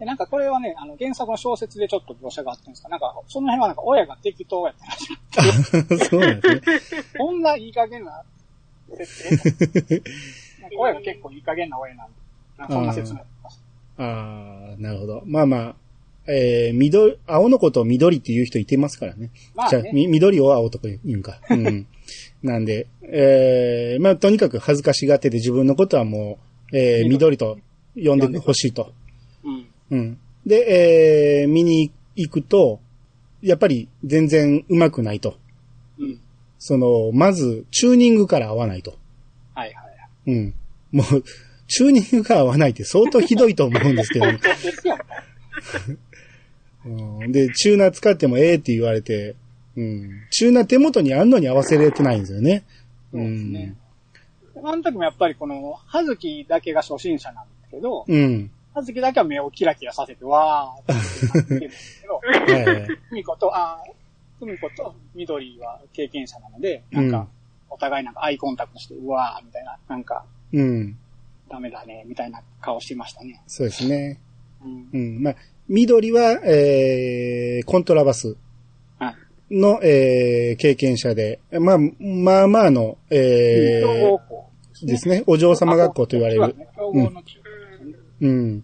[0.04, 6.06] で、なんかこれはね、あの、原作の小説でちょっと描写があってんですか、なんか、その辺はなんか親が適当やったらしい。
[6.10, 7.04] そうなんですね。
[7.18, 8.22] こんないい加減な
[8.98, 10.02] 設定
[10.62, 12.14] なんか親が結構いい加減な親なんで、
[12.58, 13.64] なんかそんな説明あります。
[13.98, 15.24] ああ、なるほど。
[15.26, 15.76] まあまあ、
[16.28, 19.30] えー、緑、青のことを緑って言う人いてますからね。
[19.34, 21.40] じゃあ、まあね、み緑を青とか言うんか。
[21.50, 21.88] うん。
[22.44, 26.40] なんで、えー、まあとにかく恥ずかしがってて自分のことはも
[26.72, 27.58] う、えー、緑と
[27.96, 28.92] 呼んでほしいと。
[29.44, 29.68] うん。
[29.92, 30.20] うん。
[30.46, 32.80] で、えー、見に行くと、
[33.42, 35.38] やっぱり全然上手くないと。
[36.00, 36.20] うん。
[36.60, 38.98] その、まず、チューニングから合わないと。
[39.54, 40.32] はいはい。
[40.32, 40.54] うん。
[40.92, 41.24] もう、
[41.68, 44.98] チューニングが合わないって相当ひどいと思うんですけど、ねですよ。
[46.86, 49.36] うん、で、チューナー使ってもええって言われて、
[49.76, 50.10] うん。
[50.30, 52.64] チューナー手元にあんのに合わせれてないんですよね。
[53.12, 53.76] そうですね。
[54.64, 58.52] あの時もやっぱりこの、はずきだけが初心者なんですけど、うん。
[58.74, 58.80] うん。
[58.80, 62.22] はずきだけは目をキラキラさせて、わーって言ってるんですけど。
[63.10, 63.92] ふみこと、あー
[64.40, 67.28] ふみこと緑は経験者なので、なんか、
[67.70, 70.98] お互いなんかアイコンタクトして、うわーみたいな、なんか、うん。
[71.50, 73.42] ダメだね、みたいな顔してましたね。
[73.48, 74.20] そうですね。
[74.64, 74.90] うん。
[74.92, 75.24] うん。
[75.24, 75.36] まあ、
[75.68, 78.36] 緑は、えー、コントラバス
[79.00, 79.16] は
[79.50, 79.56] い。
[79.56, 84.50] の、えー、経験者で、まあ、まあまあの、えー、校
[84.82, 85.24] ですね。
[85.28, 86.56] お嬢様学校と言われる。
[86.76, 87.43] 強豪の中ですね。
[88.22, 88.64] うん。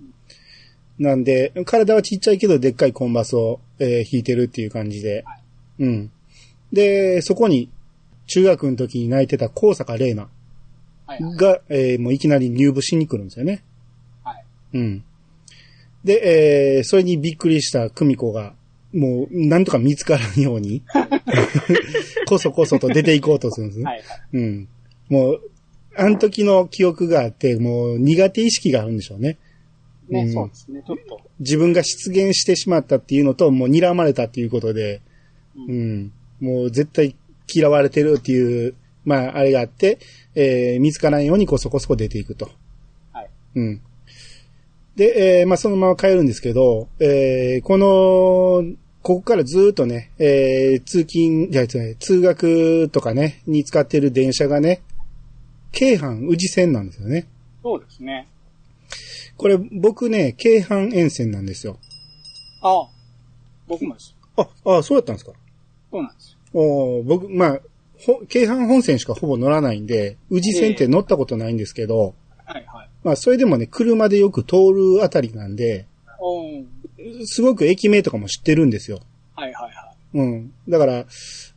[0.97, 5.23] なんで、体はちっちゃいけど、でっかいコンバスを、えー弾いてるっていう感じで。
[5.79, 6.11] うん。
[6.73, 7.69] で、そこに、
[8.27, 10.29] 中学の時に泣いてた高坂玲奈
[11.07, 11.35] はいはい。
[11.37, 13.63] が、えーもういきなり入部しに来るんですよね。
[14.23, 14.45] はい。
[14.73, 15.03] うん。
[16.03, 18.53] で、えーそれにびっくりした久美子が、
[18.93, 20.81] もう、なんとか見つからんように、
[22.27, 23.85] こそこそと出ていこうとするんですね。
[23.85, 24.05] はいはい。
[24.33, 24.67] うん。
[25.09, 25.41] もう、
[25.95, 29.37] あの時の記憶があって、もう苦手意識があるんでしょうね。
[30.09, 30.83] ね、うんそうですね。
[30.85, 35.01] ちょっと、自分が出現してしまったっていうのと、もう睨まれたっていうことで、
[35.55, 36.11] ううんん。
[36.39, 37.15] もう絶対
[37.51, 38.75] 嫌われてるっていう、
[39.05, 39.99] まあ、あれがあって、
[40.35, 42.49] えー見つからないようにこそこそこ出ていくと。
[43.13, 43.29] はい。
[43.55, 43.81] うん。
[44.95, 54.81] で、えーまあ、そのまま帰るんですけど、えーこの、ここからずーっとね、えー通勤、じゃ通学とかね、に使ってる電車がね、
[55.71, 57.27] 京阪宇治線なんですよね。
[57.63, 58.27] そうですね。
[59.37, 61.77] これ僕ね、京阪沿線なんですよ。
[62.61, 62.87] ああ、
[63.67, 64.15] 僕もです。
[64.35, 65.31] あ、あ、そうだったんですか？
[65.91, 66.61] そうなんですよ。
[66.61, 67.59] おー僕、まあ、
[67.97, 72.89] ほ京阪本線しかほぼ乗らないんで、宇治線って乗ったことないんですけど、はいはい。
[73.03, 75.85] まあ、それでもね、車でよく通るあたりなんで、
[76.19, 76.65] おー
[77.25, 78.99] すごく駅名とかも知ってるんですよ。
[79.35, 80.53] はいはいはうん。
[80.67, 81.05] だから、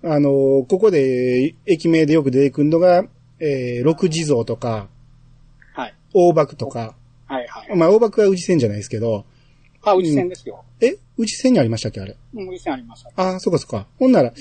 [0.05, 3.05] あのーここで駅名でよく出てくるのが、
[3.45, 4.89] えー、六地蔵とか、
[5.77, 5.81] い。
[5.81, 5.95] はい。
[6.15, 6.95] 大幕とか、
[7.27, 7.77] はいはい。
[7.77, 9.27] まあ、大幕は宇治線じゃないですけど、
[9.83, 10.65] あ、内線ですよ。
[10.81, 10.97] え？
[11.19, 12.17] 内線にありましたっけあれ？
[12.35, 13.05] うん、内線あります。
[13.17, 13.89] ああ、そうかそうか。
[13.99, 14.33] ほんなら、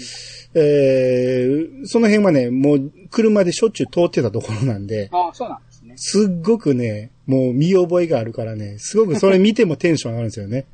[0.54, 5.94] えー、その辺はね、もう車でしょっちゅう通ってたところなんで、ああ、そうなんですね。
[5.98, 10.68] すっごくね、もう見覚えがあるからね、すごくそれ見てもテンション上がるんですよね。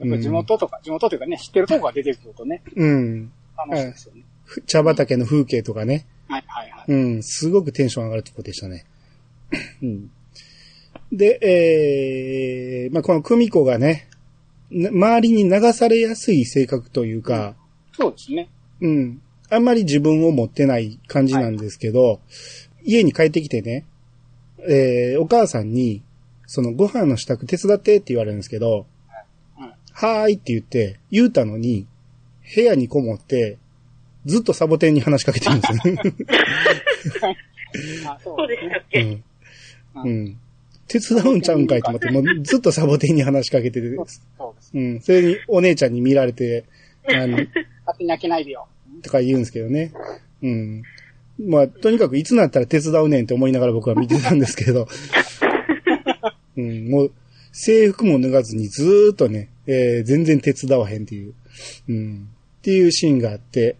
[0.00, 3.30] やっぱ地元とか、地元というかね、知ってるとこが出てくるとね、うん。
[3.56, 4.22] 楽しいですよね。
[4.44, 6.06] ふ茶畑の風景とかね。
[6.30, 6.92] はいはいはい。
[6.92, 8.84] うん、すごくテンション上がるとこでしたね。
[9.82, 10.10] うん。
[11.12, 14.06] で、えー、まあ、この久美子がね、
[14.70, 17.56] な周りに流されやすい性格というか、
[17.92, 18.48] そうですね。
[18.80, 19.20] うん。
[19.50, 22.20] あんまり自分を持ってない感じなんですけど、
[22.84, 23.84] 家に帰ってきてね、
[24.68, 26.02] えー、お母さんに、
[26.46, 28.86] そのご飯の支度手伝ってって言われるんですけど、
[29.58, 29.64] うん。
[29.64, 31.88] はーいって言って、言うたのに、
[32.54, 33.58] 部屋にこもって、
[34.26, 36.02] ずっとサボテンに話しかけてるんですよね。
[38.06, 39.22] あそそうでしたっけ、うん。
[40.04, 40.38] うん。
[40.88, 44.70] 手伝うんちゃうんかいと思って、もうずっとサボテンに話しかけてて、そうです。
[44.74, 45.00] うん。
[45.00, 46.64] それにお姉ちゃんに見られて、
[47.08, 47.46] あの、勝
[47.96, 48.66] 手に開けないでよ。
[49.02, 49.92] とか言うんですけどね。
[50.42, 50.82] うん。
[51.38, 54.88] まあ、とにかくいつになったら手伝うねんって思いながら僕は見てたんですけど、
[56.56, 57.12] うん、もう、
[57.52, 61.34] 制服も脱がずにずーっとね、えー全然手伝わへんっていう、
[61.88, 62.28] うん、
[62.58, 63.76] っていうシーンがあって、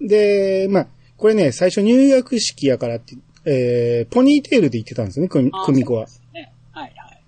[0.00, 0.86] で、まあ、
[1.16, 6.06] これね、最初入学式やからって、えーポニーテールで言ってたんですよね、久美あ久美子は。
[6.34, 6.52] ね。
[6.72, 7.22] はいはい。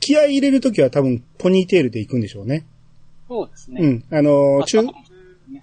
[0.00, 2.66] 気合い入れるときは多分ポニーテールで行くんでしょうね。
[3.28, 3.80] そうですね。
[3.80, 4.04] うん。
[4.10, 4.84] あのー、中あ、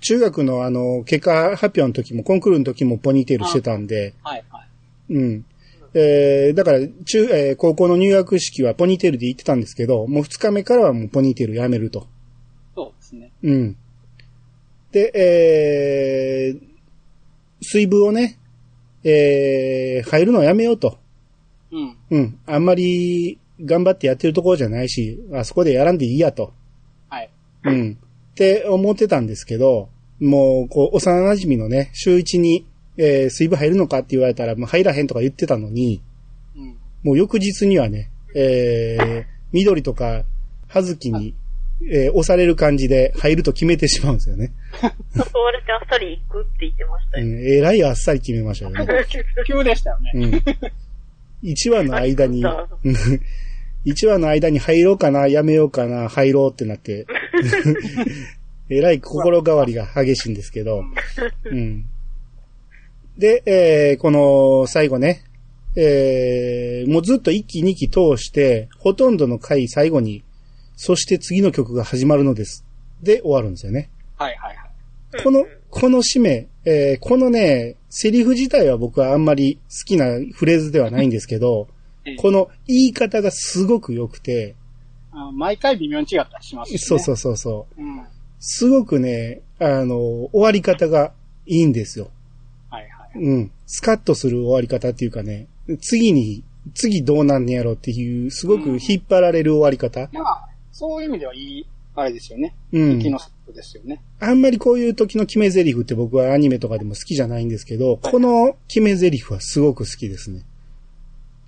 [0.01, 4.61] 中学のあの、結果発表の時も、コンクールの時もポニーテールしてたんで、はいは
[5.09, 5.13] い。
[5.13, 5.45] うん。
[5.93, 12.07] えー、だから、中、えー高校の入学式はポニーテールで行ってたんですけど、もう二日目からはもうポニーテールやめると。
[12.75, 13.31] そうですね。
[13.43, 13.77] うん。
[14.91, 16.61] で、えー、
[17.61, 18.39] 水分をね、
[19.03, 20.97] えー、入るのをやめようと。
[21.71, 21.97] うん。
[22.09, 22.39] うん。
[22.45, 26.53] あんまり頑張ってやってるところじゃないし、あそこでやらんでいいやと。
[27.09, 27.29] はい。
[27.63, 27.97] うん。
[28.31, 32.65] って思ってたんですけど、もう、こう、幼馴染のね、週一に、
[32.97, 36.01] えー水分入るのかって言われたら、もう入らへんとか言ってたのに、
[36.55, 36.77] うん。
[37.03, 40.23] もう翌日にはね、えー、緑とか、
[40.67, 41.35] 葉月に、
[41.81, 44.51] えー押される感じで入ると決めてしまうんですよね。
[44.81, 47.25] 誘われてあっさり行くって言ってましたよ。
[47.25, 49.05] うん、えらいあっさり決めましたよね。
[49.47, 50.11] 急でしたよね。
[50.15, 51.49] うん。
[51.49, 52.77] 1話の間にあそ、
[53.85, 57.05] 1話の間に入ろうかな、やめようかな、入ろうってなって、
[58.69, 60.83] えらい心変わりが激しいんですけど、
[61.45, 61.85] うん。
[63.17, 65.23] で、えーこの最後ね、
[65.75, 70.23] えーもうずっと1期2期通して、ほとんどの回最後に、
[70.77, 72.65] そして次の曲が始まるのです。
[73.03, 73.89] で終わるんですよね。
[74.17, 74.63] はいはいは
[75.19, 75.23] い。
[75.23, 81.67] この、この締め、えーこのね、セリフ自体は僕はあんまり好きなフレーズではないんですけど、
[82.05, 84.55] ええこの言い方がすごく良くて、
[85.11, 86.77] あ毎回微妙に違ったりしますしね。
[86.77, 87.81] そうそうそうそう。
[87.81, 87.83] う。
[87.83, 87.97] うん。
[87.97, 88.07] はい
[88.39, 91.13] すごくね、あの、終わり方が
[91.45, 92.09] いいんですよ。
[92.69, 92.87] はい。
[93.15, 93.51] うん。
[93.65, 95.47] スカッとする終わり方っていうかね、
[95.81, 100.09] 次に、次どうなんねやろっていう、すごく引っ張られる終わり方。
[100.13, 102.53] まあ、そういう意味ではいい、あれですよね。
[102.71, 103.09] うん気。
[103.09, 103.99] のセットですよね。
[104.19, 110.43] あんまりこういう時の決め台詞って僕はアニメとかでも好きじゃないんですけど、この決め台詞はすごく好きですね。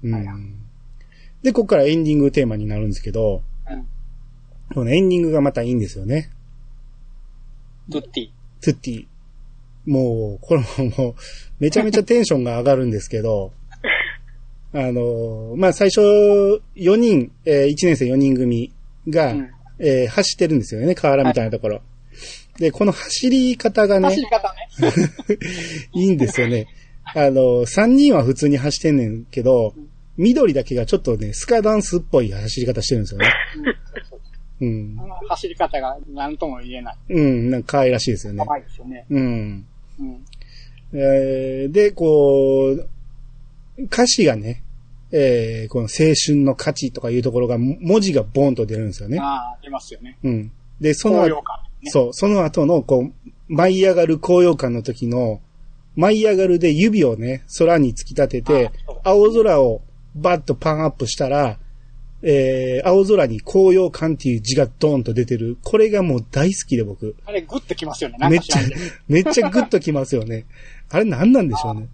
[0.03, 0.55] うはいはん。
[1.43, 3.87] で、ここからエンディングテーマになるんですけど、うん。
[4.73, 6.31] このエンディングがまたいいんですよね。
[7.87, 8.29] ドゥッティ。
[8.63, 9.07] トゥッティ。
[9.85, 10.65] もう、これも
[10.97, 11.15] もう、
[11.59, 13.51] めちゃめちゃテンションが上がるんですけど、
[14.73, 16.01] あの、まあ、最初、
[16.75, 18.73] 4人、え1年生4人組
[19.09, 21.81] が、うんえー走ってるんですよね、河原みたいなところ。
[22.57, 25.37] で、この走り方がね走、り方ね。
[25.93, 26.67] いいんですよね。
[27.05, 29.73] あの、3人は普通に走ってんねんけど、
[30.17, 33.27] 緑だけがちょっとね、スカダンスっぽい走り方してるんですよね。
[34.61, 34.97] うん
[35.29, 36.97] 走り方が何とも言えない。
[37.09, 38.43] うん、なんか可愛らしいですよね。
[38.45, 39.05] 可愛いですよね。
[39.09, 39.65] うん。
[39.99, 40.25] うん。
[40.91, 42.89] えーで、こう、
[43.83, 44.61] 歌詞がね、
[45.11, 49.19] えーこの青春の価値とかいうところが、も文字がボンと出るんですよね。
[49.19, 50.17] ああ、出ますよね。
[50.23, 50.51] うん。
[50.79, 51.33] で、そのね。
[51.85, 55.41] そう、その後の、こう、舞い上がる高揚感の時の、
[55.95, 58.71] 舞い上がるで指をね、空に突き立てて
[59.03, 59.81] 青空を
[60.15, 61.57] バッとパンアップしたら、
[62.21, 65.57] えー、青空に高揚感っていう字がドーンと出てる。
[65.63, 67.15] これがもう大好きで僕。
[67.25, 68.17] あれグッときますよね。
[68.29, 68.61] めっちゃ
[69.07, 70.45] めっちゃグッときますよね。
[70.89, 71.87] あれ何なんでしょうね。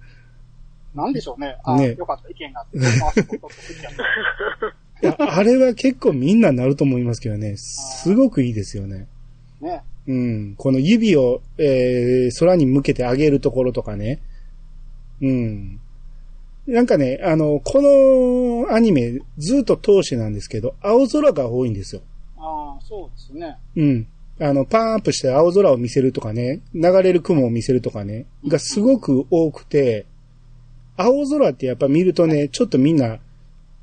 [0.96, 1.58] なんでしょうね。
[1.64, 2.30] あねよかった。
[2.30, 2.78] 意見があって。
[5.04, 7.56] いや、あれは結構みんななると思いますけどね。
[7.58, 9.08] すごくいいですよね。
[9.60, 9.84] ね。
[10.08, 10.56] うん。
[10.58, 14.22] この指を、えー、空に向けて上げるところとかね。
[15.22, 15.80] うん。
[16.68, 22.02] なんかね、あの、このアニメずっと通してなんですけど、青空が多いんですよ。
[22.38, 23.58] ああ、そうですね。
[23.76, 24.08] うん。
[24.40, 30.06] あの、パーンアップして青空を見せるとかね、流れる雲を見せるとかね、がすごく多くて、
[30.98, 33.18] 青空ってやっぱ見るとね、ちょっとみんな、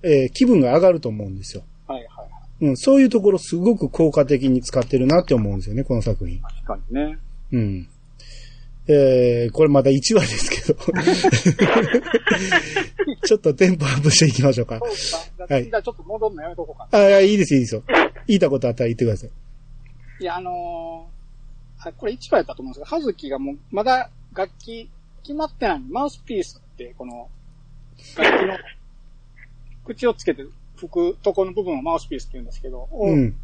[0.03, 1.63] えー気分が上がると思うんですよ。
[1.87, 2.29] はいはいはい。
[2.63, 6.41] うん、そういうところすごく効果的に使ってるなって思うんですよね、この作品。
[6.41, 7.19] 確かにね。
[7.53, 7.89] うん。
[8.89, 10.75] えー、これまだ1話ですけど。
[13.25, 14.81] ちょっとテンポアップしていきましょうか。
[14.81, 15.55] そうか。
[15.55, 16.99] はいじゃあちょっと戻るのやめとこうかな。
[16.99, 17.85] ああ、いいです、いいですよ。
[18.27, 19.31] 言いたことあったら言ってください。
[20.21, 21.13] いや、あのー
[21.85, 24.89] あこれ一話やったと思うんですけど、はずきがもう、まだ楽器
[25.23, 27.29] 決まってないマウスピースって、この、
[28.17, 28.59] 楽器の、
[29.85, 30.45] 口をつけて
[30.77, 33.37] 吹くとこの部分をマウスピースって言うんですけど、をうん。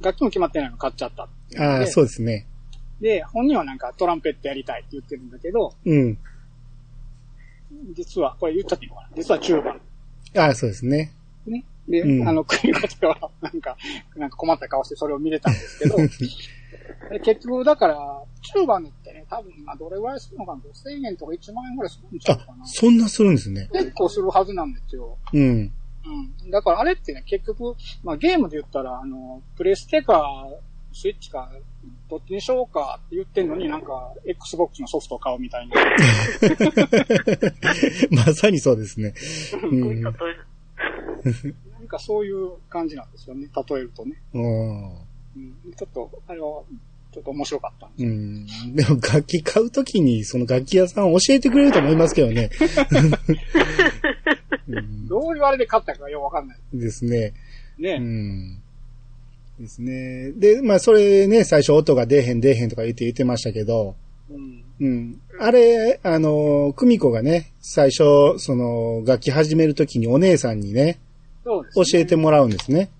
[0.00, 2.46] 楽器も決まってないの買っちゃったっああ、でそうですね。
[3.00, 6.18] で、本人はなんかトランペットやりたいって言ってるんだけど、うん。
[7.94, 9.08] 実は、これ言っちゃっていいのかな？
[9.16, 9.80] 実は中盤。
[10.36, 11.12] ああ、そうですね。
[11.46, 11.64] ね。
[11.88, 13.76] で、うんあの、国方は、なんか、
[14.16, 16.08] なんか困った顔してそれを見れたんですけど、で
[17.24, 17.96] 結局、だから、
[18.54, 23.68] 中盤ってね、多分、まあ、どれぐらいするのかな ?5000 円とか1万円ぐらいするんちゃうあかな、そんなするんですね。
[23.72, 25.18] 結構するはずなんですよ。
[25.32, 25.40] うん。
[26.42, 26.50] うん。
[26.50, 30.24] だからあれってね、結局、まあゲームで言ったら、あの、プレステか、
[30.92, 31.50] スイッチか、
[32.08, 35.74] どっちにしようかって言ってんのになんか、Xbox のソフトを買うみたいな。
[38.26, 39.12] まさにそうですね。
[39.62, 40.02] うん。
[41.72, 44.16] なんかそういう感じなんですよね、例えるとね。
[44.34, 45.05] うん
[45.36, 46.62] うん、ちょっと、あれは、
[47.12, 48.04] ちょっと面白かったんで。
[48.04, 48.46] うん。
[48.74, 52.50] でも楽器買うときに、その楽器屋さん教えてくれると思いますけどね。
[54.68, 56.58] うんどういうあれで買ったかよくわかんない。
[56.74, 57.32] ですね。
[57.78, 57.92] ね。
[57.92, 58.58] うん。
[59.60, 60.32] ですね。
[60.32, 63.94] で、まあ、それね、最初音が出えへん出えへんとか言って言ってましたけど、
[64.30, 64.64] うん。
[64.80, 65.20] うん。
[65.38, 70.98] あれ、あの、久美子がね、最初、その、楽器始めるときにお姉さんにね、ね。
[71.44, 72.90] 教えてもらうんですね。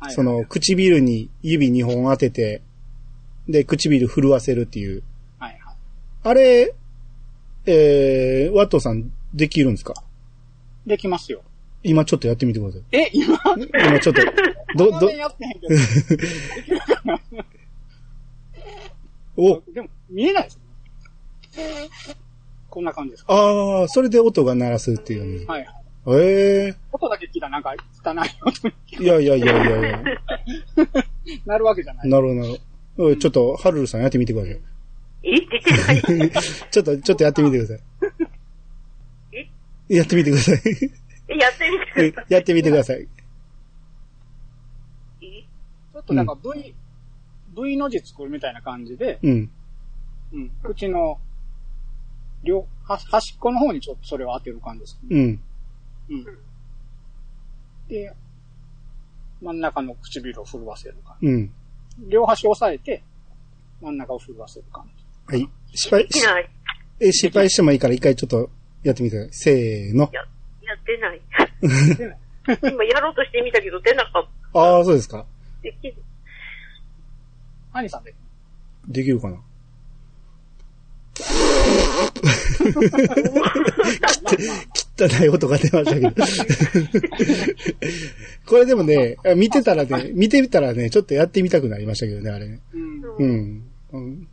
[0.00, 2.62] はいその、唇に指2本当てて、
[3.48, 5.02] で、唇震わせるっていう。
[5.38, 5.74] はいはい。
[6.24, 6.74] あれ、
[7.66, 9.94] えー、ワットさんできるんですか？
[10.86, 11.42] できますよ。
[11.82, 12.82] 今ちょっとやってみてください。
[12.92, 14.20] え、今、今ちょっと、
[14.76, 15.68] ど、どど、、やってへんけど。
[15.68, 15.76] で
[16.64, 17.20] きるかな
[19.36, 20.58] お、でも、見えないです
[21.56, 21.62] ね。
[22.68, 23.32] こんな感じですか？
[23.34, 25.44] ああ、それで音が鳴らすっていうね。
[25.46, 25.74] はいはい。
[26.06, 30.02] ええ音だけ聞いたらなんか汚い音にいやいやいやいやいや。
[31.46, 32.08] なるわけじゃない。
[32.08, 32.60] なるほどなる。
[33.16, 34.60] ちょっと、ハルルさんやってみてください。
[35.22, 35.40] え？
[36.70, 37.86] ちょっと、ちょっとやってみてください。
[39.88, 40.60] やってみてください。
[41.28, 42.14] えやってみてください。
[42.28, 43.08] やってみてください。
[45.22, 45.22] え？
[45.22, 46.74] ちょっとなんか V、
[47.56, 49.50] V の字作るみたいな感じで、うん。
[50.32, 51.18] うん、口の、
[52.42, 55.08] 両、は端っこの方にちょっとそれを当てる感じですね。
[55.10, 55.40] うん。
[56.10, 56.24] うん。
[57.88, 58.12] で、
[59.40, 61.46] 真ん中の唇を震わせる感うん。
[61.46, 61.52] じ。
[62.08, 63.02] 両端を押さえて、
[63.80, 64.88] 真ん中を震わせる感
[65.28, 65.36] じ。
[65.36, 65.48] はい。
[65.72, 66.50] 失敗で、きない。
[67.00, 68.50] え、失敗してもいいから一回ちょっと
[68.82, 69.32] やってみてください。
[69.32, 70.10] せーの。
[70.12, 71.20] や、やってない。
[72.72, 74.58] 今やろうとしてみたけど出なかった。
[74.60, 75.24] ああ、そうですか。
[75.62, 76.02] できる。
[77.72, 78.14] アニさんで。
[78.88, 79.36] できるかな？
[84.98, 86.10] 汚い音が出ましたけど。
[88.46, 92.60] これでもね、あ見てたらね、見てみたらね、ちょっとやってみたくなりましたけどね、あれね。
[92.72, 93.02] うん。
[93.18, 93.64] うん。
[93.92, 94.28] うん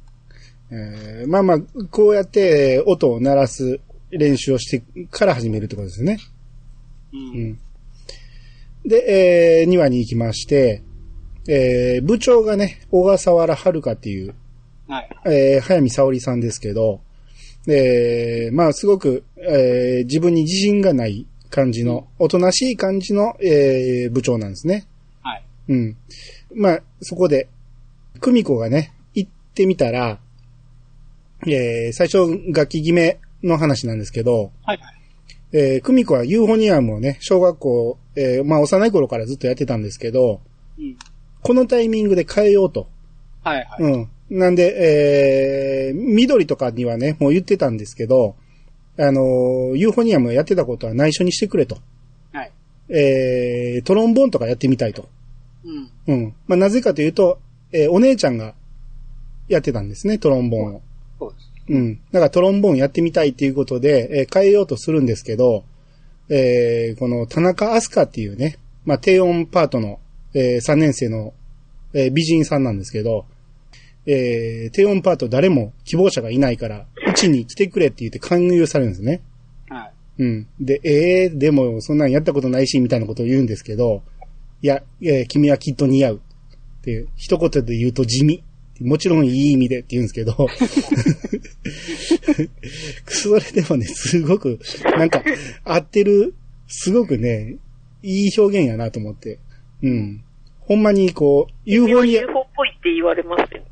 [0.69, 1.59] えーまあまあ、
[1.91, 6.19] こうやって音を鳴らす練習をしてから始めるってことですね。
[7.13, 7.17] う。
[7.17, 7.59] うんん。
[8.85, 10.83] で、えー、2話に行きまして、
[11.47, 14.35] えー、部長がね、小笠原遥っていう、
[14.87, 15.09] はい。
[15.25, 17.01] えー、早見沙織さんですけど、
[17.67, 24.87] えー、まあすごく、えー、自分に自信がない感じの、おとなしい感じの、えー、部長なんですね。
[25.21, 25.43] はい。
[25.69, 25.97] うん。
[26.55, 27.47] まあ、そこで、
[28.19, 30.19] 久美子がね、行ってみたら、
[31.45, 32.17] えー、最初、
[32.53, 34.77] 楽器決めの話なんですけど、はい。
[34.77, 34.97] はい。
[35.53, 40.41] えー、久美子はユーフォニアムをね、小学校、えー、まあ幼い頃からずっとやってたんですけど、
[40.77, 40.97] うん。
[41.41, 42.89] このタイミングで変えようと。
[43.43, 43.65] はい。
[43.65, 43.83] はい。
[43.83, 44.09] うん。
[44.29, 48.35] なんで、えー、緑とかにはね、もう言ってたんですけど、
[48.99, 51.77] あのーユーフォニアムやってたことは内緒にしてくれと。
[52.33, 52.51] はい。
[52.89, 55.07] えー、トロンボーンとかやってみたいと。
[55.63, 56.13] うん。
[56.13, 56.33] うん。
[56.47, 57.39] まあ、なぜかというと、
[57.71, 58.53] えーお姉ちゃんが
[59.47, 60.81] やってたんですね、トロンボーンを。
[61.19, 61.51] そうです。
[61.69, 61.95] うん。
[62.11, 65.63] だからトロンボーンやってみたいっていうことで、えー変えようとするんですけど、
[66.29, 69.99] えーこの田中飛鳥っていうね、まあ、低音パートの、
[70.33, 71.33] え3年生の、
[71.93, 73.25] えー美人さんなんですけど、
[74.07, 79.21] えー低音パート誰も希望者がいないから、うちに来てくれって言って勧誘されるんですね。
[79.69, 80.23] はい。
[80.23, 80.47] うん。
[80.59, 84.01] で、ええでもそんなんやったことないし、みたいなことを言うんですけど、
[84.61, 86.15] いや、えー君はきっと似合う。
[86.17, 86.19] っ
[86.87, 88.43] ていう、一言で言うと地味。
[88.79, 90.33] もちろんいい意味でって言うんですけど、
[93.07, 95.23] それでもね、すごく、なんか、
[95.65, 96.33] 合ってる、
[96.67, 97.57] すごくね、
[98.03, 99.39] いい表現やなと思って。
[99.81, 100.23] うん。
[100.59, 103.61] ほんまにこう、ユーフォニア、UFO っぽいって言われますよ。
[103.61, 103.66] うん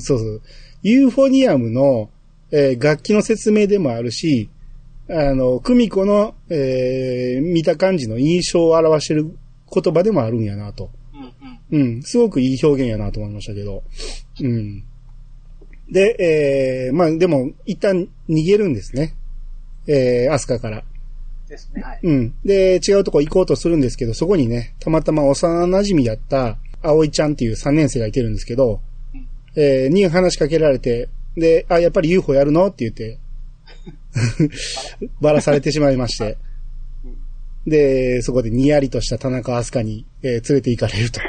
[0.00, 0.42] そうそう。
[0.82, 2.10] ユーフォニアムの、
[2.50, 4.48] えー楽器の説明でもあるし、
[5.10, 9.36] あの、クミコの、えー見た感じの印象を表してる
[9.72, 10.90] 言葉でもあるんやなと。
[11.70, 11.96] うんうん。
[11.96, 13.82] うん、すごくいい表現やなと思いましたけど。
[14.40, 14.84] うん。
[15.90, 19.14] で、えー、まあでも、一旦逃げるんですね。
[19.86, 20.84] えー、アスカから。
[21.48, 21.82] ですね。
[21.82, 22.00] はい。
[22.02, 22.34] うん。
[22.44, 28.80] で、違うとこ行こうとするんですけど、そこにね、たまたま幼馴染やった、葵ちゃんっていう3年生がいてるんですけど、
[29.60, 32.68] えー、に話しかけられて、で、あ、やっぱり UFO やるの？
[32.68, 33.18] って言って、
[35.20, 36.38] ばらされてしまいまして。
[37.66, 41.20] で、そこでにやりとした田中飛鳥に、えー連れて行かれると。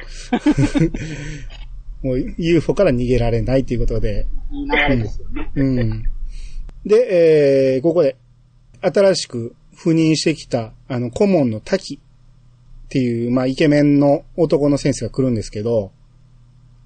[2.07, 5.51] もう UFO から逃げられないということで、いい流れですよね。
[5.55, 6.03] うん。
[6.85, 8.15] で、えーここで、
[8.81, 15.91] 新しく赴任してきた、あの、顧問の滝っていう、まあ、イケメンの男の先生が来るんですけど、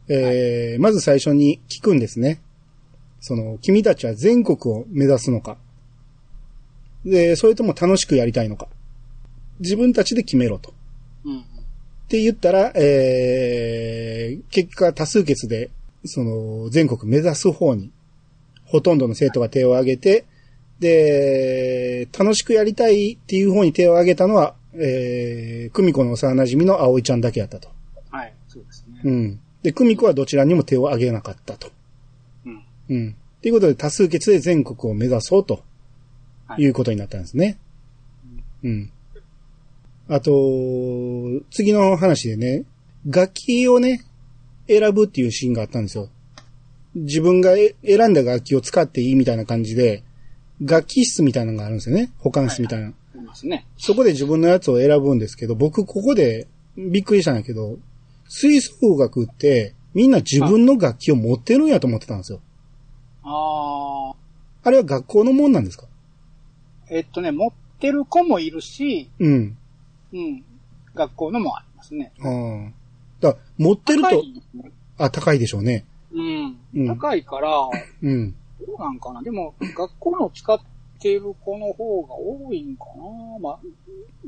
[0.08, 2.41] えーまず最初に聞くんですね。
[3.20, 5.58] その、君たちは全国を目指すのか。
[7.06, 8.68] で、それとも楽しくやりたいのか。
[9.60, 10.74] 自分たちで決めろと。
[11.24, 11.39] うんうん。
[11.39, 11.43] っ
[12.10, 15.70] て言ったら、えー、結果多数決で、
[16.06, 17.91] その、全国目指す方に、
[18.66, 20.26] ほとんどの生徒が手を挙げて、
[20.80, 27.70] で、楽しくやりたいっていう方に手を挙げたのは、えー、久美子の幼馴染の葵ちゃんだけやったと。
[28.10, 28.34] はい。
[28.49, 29.01] そうですね。
[29.04, 29.39] うん。
[29.64, 31.72] で、久美子はどちらにも手を挙げなかったと。
[32.45, 32.64] うん。
[32.89, 33.09] うん。
[33.09, 35.64] っていうことで多数決で全国を目指そうと
[36.47, 37.57] はいいうことになったんですね。
[38.64, 38.91] うん。
[40.09, 40.32] あと、
[41.51, 42.66] 次の話でね、
[43.05, 44.03] 楽器をね、
[44.68, 46.09] 選ぶっていうシーンがあったんですよ。
[46.95, 50.03] 自分がえ選んだ楽器を使っていいみたいな感じで、
[50.61, 52.11] 楽器室みたいなのがあるんですよね。
[52.20, 52.88] 保管室みたいな。
[52.88, 53.66] ありますね。
[53.78, 56.47] そこで自分のやつを選ぶんですけど、僕ここで
[56.78, 57.78] びっくりしたんだけど、
[58.36, 62.41] 吹奏楽ってみんな自分の楽器を持ってるんやと思ってたんですよ。
[63.23, 64.15] あ
[64.63, 65.86] あれは学校のもんなんですか？
[66.89, 69.57] ー、えっとね、持ってる子もいるし、うん。
[70.13, 70.43] うん。
[70.95, 72.11] 学校のもありますね。
[72.21, 72.71] ああ。
[73.19, 74.23] だから持ってる高と、
[74.55, 75.86] ねあ、高いでしょうね。
[76.11, 76.57] うん。
[76.75, 77.51] うん高いから、
[78.01, 78.31] うん。
[78.65, 79.21] どうなんかな？
[79.21, 80.59] でも、学校の使っ
[80.99, 83.39] てる子の方が多いんかな？
[83.39, 83.59] まあ、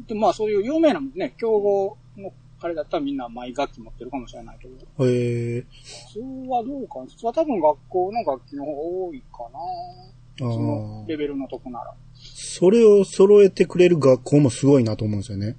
[0.07, 2.31] でまあそういう有名なね、競合の
[2.61, 5.61] あれだったらみんなマイ楽器持ってるかもしれないけど、へえ。
[5.61, 5.67] 普
[6.13, 7.05] 通はどうかな？
[7.05, 10.47] 普通は多分学校の楽器の方が多いかな。
[10.47, 11.09] あそのあ。
[11.09, 11.93] レベルのとこなら。
[12.15, 15.57] それを揃えてくれる学校もすごいなと思うんですよね。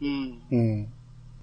[0.00, 0.42] うん。
[0.50, 0.88] うん。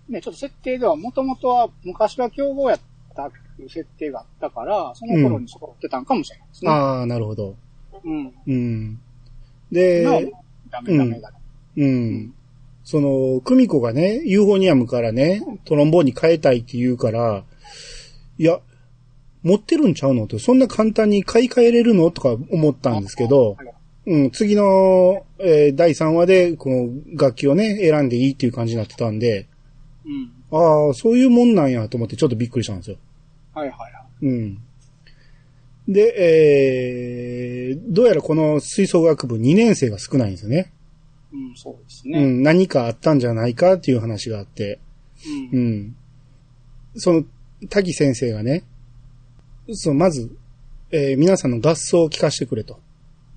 [0.08, 2.80] ね、ちょっと設定では、もともとは昔は競合やっ
[3.16, 6.72] たっていう設定があったから、その頃に揃ってたんかもしれないですね。
[6.72, 7.56] ああ、なるほど。
[8.04, 8.34] うん。
[8.48, 9.02] うん。
[9.72, 10.12] で、な
[10.70, 11.32] ダメダメだ。
[11.78, 12.34] うん。
[12.90, 17.44] その、久美子がね、ユーフォニアムからね、トロンボーンに変えたいって言うから、
[18.40, 18.62] いや、
[19.44, 20.26] 持ってるんちゃうの？
[20.26, 22.10] と、そんな簡単に買い替えれるの？
[22.10, 23.68] とか思ったんですけど、はい
[24.08, 29.46] うん、次の、えー第3話で、この楽器をね、選んでいいっていう感じになってたんで、
[30.04, 30.32] うん。
[30.52, 32.98] ああ、そういうもんなんやと思ってちょっとびっくりしたんですよ。
[33.54, 33.88] はいはいは
[34.24, 34.26] い。
[34.26, 34.58] うん。
[35.88, 40.72] で、えー、どうやらこの吹奏楽部2年生が少ないんですよね。
[41.32, 42.20] うん、そうですね。
[42.20, 44.80] うん、何かあったんじゃないかっていう話があって、
[45.52, 45.58] う。
[45.58, 45.96] うんん。
[46.96, 47.24] その、
[47.70, 48.64] 滝先生がね、
[49.72, 50.36] そう、まず、
[50.92, 52.80] えー皆さんの合奏を聞かせてくれと。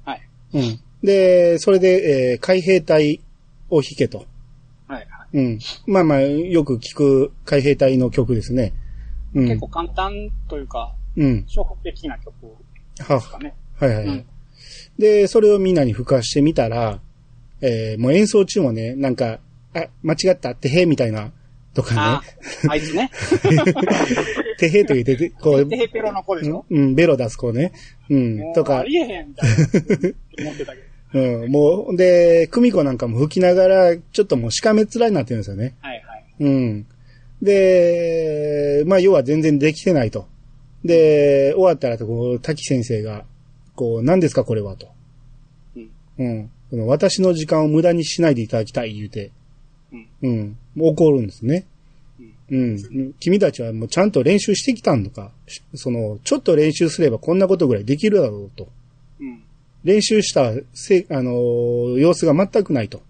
[0.05, 0.23] はい。
[0.55, 0.81] うん。
[1.03, 3.21] で、それで、えー海兵隊
[3.69, 4.27] を弾けと。
[4.89, 5.39] はいはい。
[5.39, 5.59] うん。
[5.87, 8.73] まあまあ、よく聞く海兵隊の曲ですね。
[9.35, 9.49] うん。
[9.49, 11.45] 結構簡単というか、うん。
[11.47, 12.35] 初歩的な曲
[12.97, 13.55] では、すかね。
[13.79, 14.17] はいはいはい。
[14.19, 14.27] うん
[14.99, 17.01] で、それをみんなに吹かしてみたら、
[17.63, 19.39] えーもう演奏中もね、なんか、
[19.75, 21.33] あ、間違ったってへみたいな、
[21.73, 23.11] とかあね、あいつね。
[24.59, 26.67] てへと言ってて、こう、テヘペロの子でしょ？
[26.69, 27.73] うん、ベロ出す子ね。
[28.11, 29.57] うん、とかあ、りえへんみたいな。
[30.45, 30.79] 思ってたけ
[31.15, 31.21] ど。
[31.21, 35.75] うん、もう、で、久美子なんかも吹きながら、ちょっともうしかめ面になってるんですよね。
[35.81, 36.25] はいはい。
[36.41, 36.87] うん。
[37.43, 40.27] で、まあ、要は全然できてないと。
[40.85, 43.25] で、終わったらと、こう、滝先生が、
[43.75, 44.89] こう、何ですかこれはと。
[45.77, 45.91] うん。
[46.19, 46.51] うん。
[46.73, 49.31] この私の時間を無駄にしないでいただきたい、言うて。
[49.93, 50.09] うん。
[50.23, 50.57] うん。
[50.79, 51.67] 怒るんですね。
[52.51, 53.15] うん。
[53.21, 55.33] 君たちはもうちゃんと練習してきたんのか。
[55.47, 58.69] しその、ちょっと練習すればこんなことぐらいできるだろうと。
[59.21, 59.43] うん。
[59.85, 63.03] 練習したせ、あのー様子が全くないと。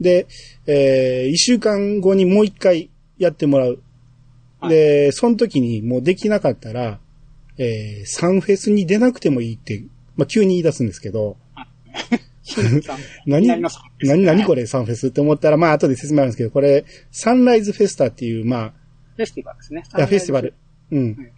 [0.00, 0.26] で、
[0.66, 3.82] えー、一週間後にもう一回やってもらう。
[4.66, 7.00] で、その時にもうできなかったら、
[7.58, 9.84] えー、サンフェスに出なくてもいいって、
[10.16, 11.36] まあ、急に言い出すんですけど、
[13.26, 13.62] 何、何、
[14.24, 18.72] 何これサンフェスって思ったら、まあ後で説明あるんですけど、これ、サンライズフェスタっていう、まあ、
[19.16, 19.82] フェスティバルですね。
[19.96, 20.54] いや、フェスティバル。
[20.90, 21.16] うん。
[21.16, 21.32] はい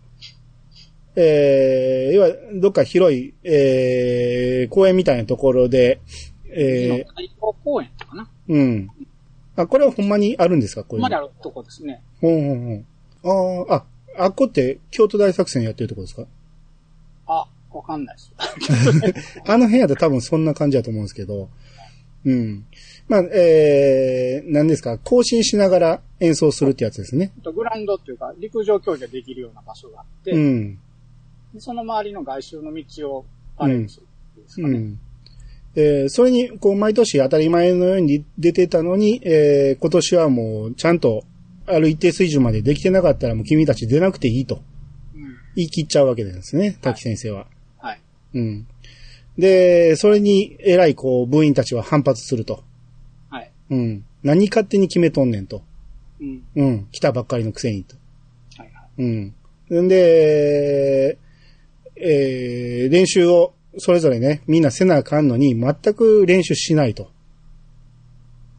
[1.16, 6.00] えー、要は、どっか広い、えー、公園みたいなところで、
[6.50, 8.28] え最高公園とかな。
[8.48, 8.88] ー、うん。
[9.56, 11.02] あ、これはほんまにあるんですかこれ。
[11.02, 12.02] まであるとこですね。
[12.20, 12.84] ほんほん
[13.22, 13.66] ほん。
[13.68, 13.84] ああ、
[14.18, 16.26] あ、あっこって京都大作戦やってるとこですか？
[17.26, 17.46] あ、
[17.78, 18.32] わかんないです。
[19.46, 21.48] あの辺やと多分そんな感じだと思うんですけど。
[22.24, 22.64] うん。
[23.06, 24.96] まあ、えー、何ですか？
[24.98, 27.32] 更新しながら演奏するってやつですね。
[27.54, 30.78] グラウンドっていうか、陸上競技ができるような場所があって、うん。
[31.52, 33.26] でその周りの外周の道を
[33.58, 34.06] パレードする
[34.40, 34.78] んですかね。
[34.78, 34.98] うん。
[35.76, 41.24] えーそれに、こう、毎年当たり前のように出てたのに、えー今年はもう、ちゃんと、
[41.66, 44.62] ある一定水準までできてなかったらもう君たち出なくていいと
[45.14, 45.36] うん。
[45.56, 47.46] 言い切っちゃうわけですね、滝先生は。
[48.34, 48.44] はい。
[48.44, 48.66] うん。
[49.38, 52.62] で、それに、偉い、こう、部員たちは反発すると。
[53.30, 53.50] はい。
[53.70, 54.04] うん。
[54.22, 55.62] 何勝手に決めとんねんと。
[56.20, 56.42] うん。
[56.54, 56.88] うん。
[56.92, 57.96] 来たばっかりのくせにと。
[58.56, 59.02] はいはい。
[59.02, 59.82] うん。
[59.84, 61.18] んで、
[61.96, 67.10] えー、練習をそれぞれね、みんなせなあかんのに、全く練習しないと。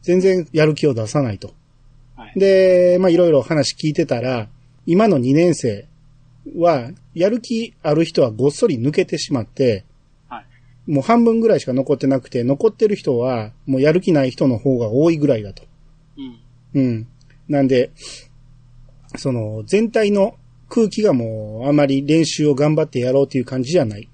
[0.02, 1.54] 全然やる気を出さないと。
[2.16, 2.38] はい。
[2.38, 4.48] で、まあいろいろ話聞いてたら、
[4.84, 5.88] 今の2年生
[6.54, 9.84] は、やる気ある人はごっそり抜けてしまって、
[10.28, 10.90] はい。
[10.90, 15.64] もう半分ぐらいしか残ってなくて、残ってる人は、もうやる気ない人の方が多いぐらいだと。
[16.74, 16.80] うん。
[16.80, 17.06] うん。
[17.48, 17.90] なんで、
[19.16, 20.36] その、全体の
[20.68, 24.08] 空気がもう、あまり練習を頑張ってやろうっていう感じじゃない。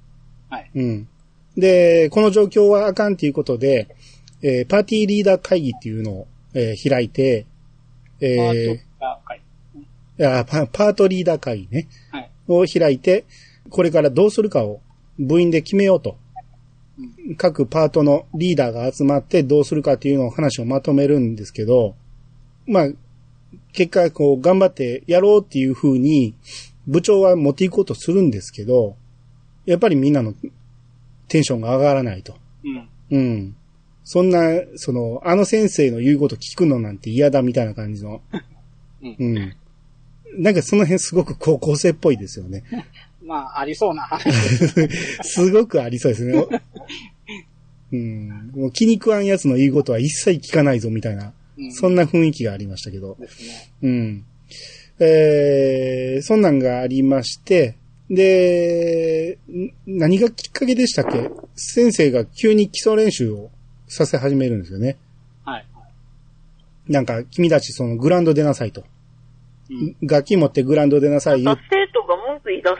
[0.48, 0.70] はい。
[0.74, 1.08] うん。
[1.56, 3.94] で、この状況はあかんっていうことで、
[4.42, 7.46] えーパーティーリーダー会議っていうのを、えー開いて、
[8.20, 10.38] えパーートが、はい。
[10.38, 12.30] いやパパートリーダー会議ね、はい。
[12.48, 13.24] を開いて、
[13.70, 14.80] これからどうするかを
[15.18, 16.16] 部員で決めようと。
[16.98, 17.36] うん。
[17.36, 21.94] 各パートのリーダーが集まってどうするかっていうのを話をまとめるんですけど、
[22.66, 22.88] まあ、
[23.72, 26.34] 結果、こう、頑張ってやろうっていう風に、
[26.86, 28.96] 部長は持っていこうとするんですけど、
[29.66, 30.34] やっぱりみんなの
[31.28, 32.34] テンションが上がらないと。
[32.64, 32.88] うん。
[33.10, 33.56] うん。
[34.04, 34.40] そんな、
[34.76, 38.20] その、あの先生の言うこと聞くのなんて嫌だみたいな感じの。
[39.02, 39.54] う んうん。
[40.38, 42.64] なんかその辺すごく高校生っぽいですよね。
[43.24, 44.32] まあ、ありそうな話。
[45.22, 46.34] すごくありそうですね。
[47.92, 48.50] うん。
[48.54, 53.16] もう気に食わんやつの言うことは一切聞かないぞみたいな、うんそんな雰囲気がありましたけど。
[53.20, 53.28] ね。
[53.82, 54.24] うん。
[54.98, 57.76] えー、そんなんがありまして、
[58.10, 61.30] で、ん何がきっかけでしたっけ？
[61.54, 63.50] 先生が急に基礎練習を
[63.86, 64.96] させ始めるんですよね。
[65.44, 65.66] はい。
[66.88, 68.84] なんか、君たちそのグラウンド出なさいと。
[70.00, 70.06] うん。
[70.06, 71.62] 楽器持ってグラウンド出なさいよなんか。
[71.70, 72.76] 生徒が文句言い出す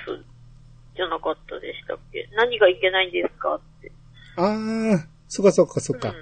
[0.94, 2.28] じゃなかったでしたっけ？
[2.36, 3.90] 何がいけないんですかって。
[4.36, 6.10] あー、そっかそっかそっか。
[6.10, 6.12] う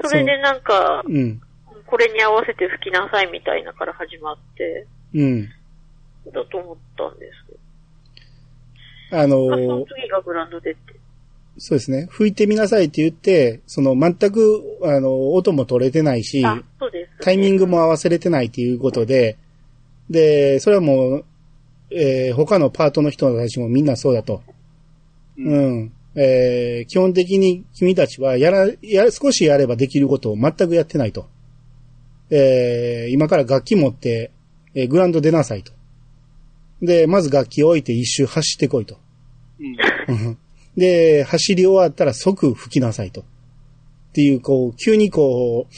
[0.00, 0.08] ん。
[0.08, 1.40] それでなんか、うん。
[1.86, 5.48] これに合わせて吹きなさいみたいなから始まって、うん。
[6.32, 7.32] だと思ったんです
[9.10, 9.22] けど。
[9.22, 10.80] あのあ、そ次がグラウンド出て。
[11.58, 12.08] そうですね。
[12.10, 17.78] 吹いてみなさいって言って、その全く、あの、音も取れてないし、あ、そうです、タイミングも。
[17.78, 19.38] も合わせれてないっていうことで、
[20.10, 21.24] で、それはもう、
[21.90, 24.42] えー他のパートの人たちもみんなそうだと。
[25.38, 25.92] うんうん。
[26.14, 31.28] えー基本的に君たちはやら、や、少しやればできることを全くやってないと。
[32.30, 34.30] えー今から楽器持って、
[34.74, 35.72] えーグラウンド出なさいと。
[36.82, 38.98] で、まず楽器を置いて一周走ってこいと。
[40.08, 40.14] うん。
[40.14, 40.38] う ん
[40.76, 43.22] で、走り終わったら即吹きなさいと。
[43.22, 43.24] っ
[44.12, 45.74] ていう、こう、急にこう、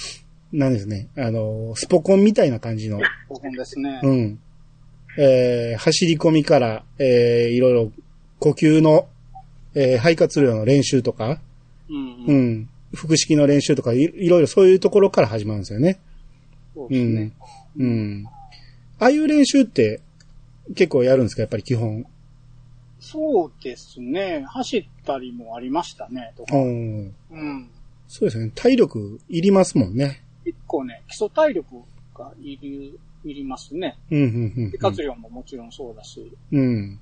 [0.53, 4.01] なんですね、あの、スポコンみたいな感じの、興奮ですね。
[4.03, 4.41] うん。
[5.19, 7.93] えー走り込みから、えーいろいろ
[8.39, 9.09] 呼吸の、
[9.75, 11.41] えー肺活量の練習とか、
[11.91, 11.97] うん。
[11.97, 12.51] ううん。
[12.61, 15.99] ん、腹式の練習とかい、いろいろそういうところから始まるんですよね。
[16.75, 17.33] そうですね
[17.77, 17.87] うん。。
[17.87, 17.91] う
[18.21, 18.27] ん。
[19.01, 20.01] ああいう練習って
[20.75, 21.43] 結構やるんですか？
[21.43, 22.05] やっぱり基本。
[23.01, 24.45] そうですね。
[24.49, 26.33] 走ったりもありましたね。
[26.37, 27.15] とかうん。
[27.31, 27.71] うん。
[28.09, 28.51] そうですね。
[28.55, 30.23] 体力いりますもんね。
[30.45, 31.83] 結構ね、基礎体力
[32.15, 33.99] がいる、いりますね。
[34.11, 36.37] うん、うん、うんで活量ももちろんそうだし。
[36.53, 37.01] うん。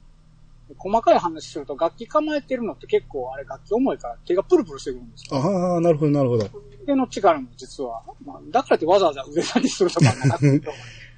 [0.77, 5.41] 細かい話すると楽器構えてるのって結構あれ楽器重いから手がプルプルしてくるんですよ。
[5.41, 6.49] ああ、なるほど、なるほど。
[6.83, 10.39] 腕の力も実は、まあ、だからってわざわざ腕立てするとかはな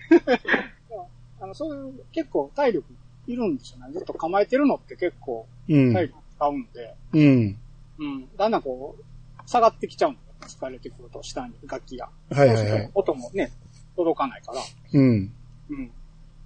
[1.41, 2.87] あの、そういう結構体力
[3.27, 3.93] いるんですよね。
[3.93, 5.93] ずっと構えてるのって結構うん。
[5.93, 7.59] 体力使うんで、うん。
[7.99, 8.29] うん。
[8.37, 9.03] だんだんこう、
[9.47, 10.19] 下がってきちゃうの。
[10.47, 12.09] 疲れてくると、下に楽器が。
[12.31, 12.91] はいはいはい。
[12.95, 13.53] 音もね、
[13.97, 14.61] 届かないから。
[14.93, 15.03] うん。
[15.03, 15.33] うん。
[15.71, 15.91] うん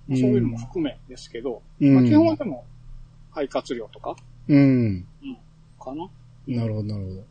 [0.09, 2.65] そういうのも含めですけど、うんまあ基本はでも、
[3.31, 4.17] 肺活量とか、
[4.49, 5.07] うん。
[5.81, 6.09] かな。
[6.47, 7.25] なるほど、なるほど。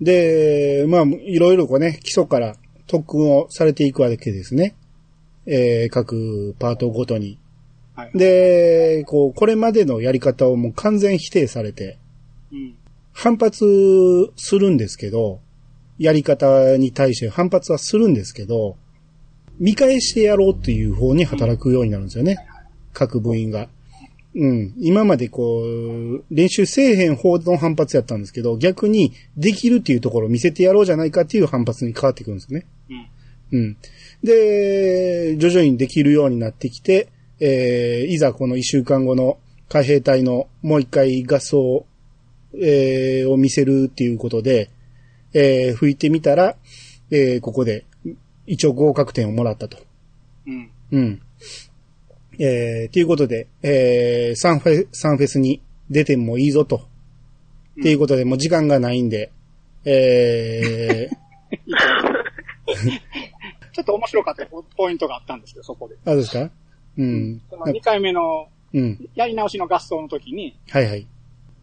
[0.00, 4.74] で、まあ、いろいろこうね、基礎から特訓をされていくわけですね。
[5.46, 7.38] えー、各パートごとに。
[7.94, 8.10] はい。
[8.14, 11.98] で、こう、これまでのやり方をもう完全否定されて、
[12.52, 12.74] うん。
[13.12, 13.64] 反発
[14.36, 15.40] するんですけど、
[16.02, 18.76] やり方に対して反発はするんですけど、
[19.58, 22.38] 見返してやろうっていう方に働くようになるんですよね。
[22.92, 23.68] 各部員が。
[24.34, 24.74] うん。
[24.78, 32.66] 今までこう、練習せえへん方の反発やったんですけど、逆にできるっていうところを見せてやろうじゃないかっていう反発に変わってくるんですよね。
[33.52, 33.58] うん。
[33.58, 33.76] うん。
[34.24, 39.38] で、徐々にできるようになってきて、えー、いざこの一週間後の
[39.68, 41.86] 海兵隊のもう一回合奏、
[42.54, 44.70] えー、を見せるっていうことで、
[45.34, 46.56] えー、吹いてみたら、
[47.10, 47.84] えー、ここで
[48.46, 49.78] 一応合格点をもらったと。
[50.46, 50.70] うん。
[50.92, 51.22] うん。
[52.38, 55.60] えー、ということで、えー、サンフェ、サンフェスに
[55.90, 56.88] 出てもいいぞと。
[57.80, 59.30] っていうことで、もう時間がないんで、
[59.84, 61.08] え
[63.72, 65.94] ちょっと面白かったポイントがあったんですけど、そこで。
[65.94, 66.50] ー、あ、どうですか？
[66.98, 67.40] うん。
[67.48, 69.08] その2回目のうん。
[69.14, 71.06] やり直しの合奏の時に、はいはい。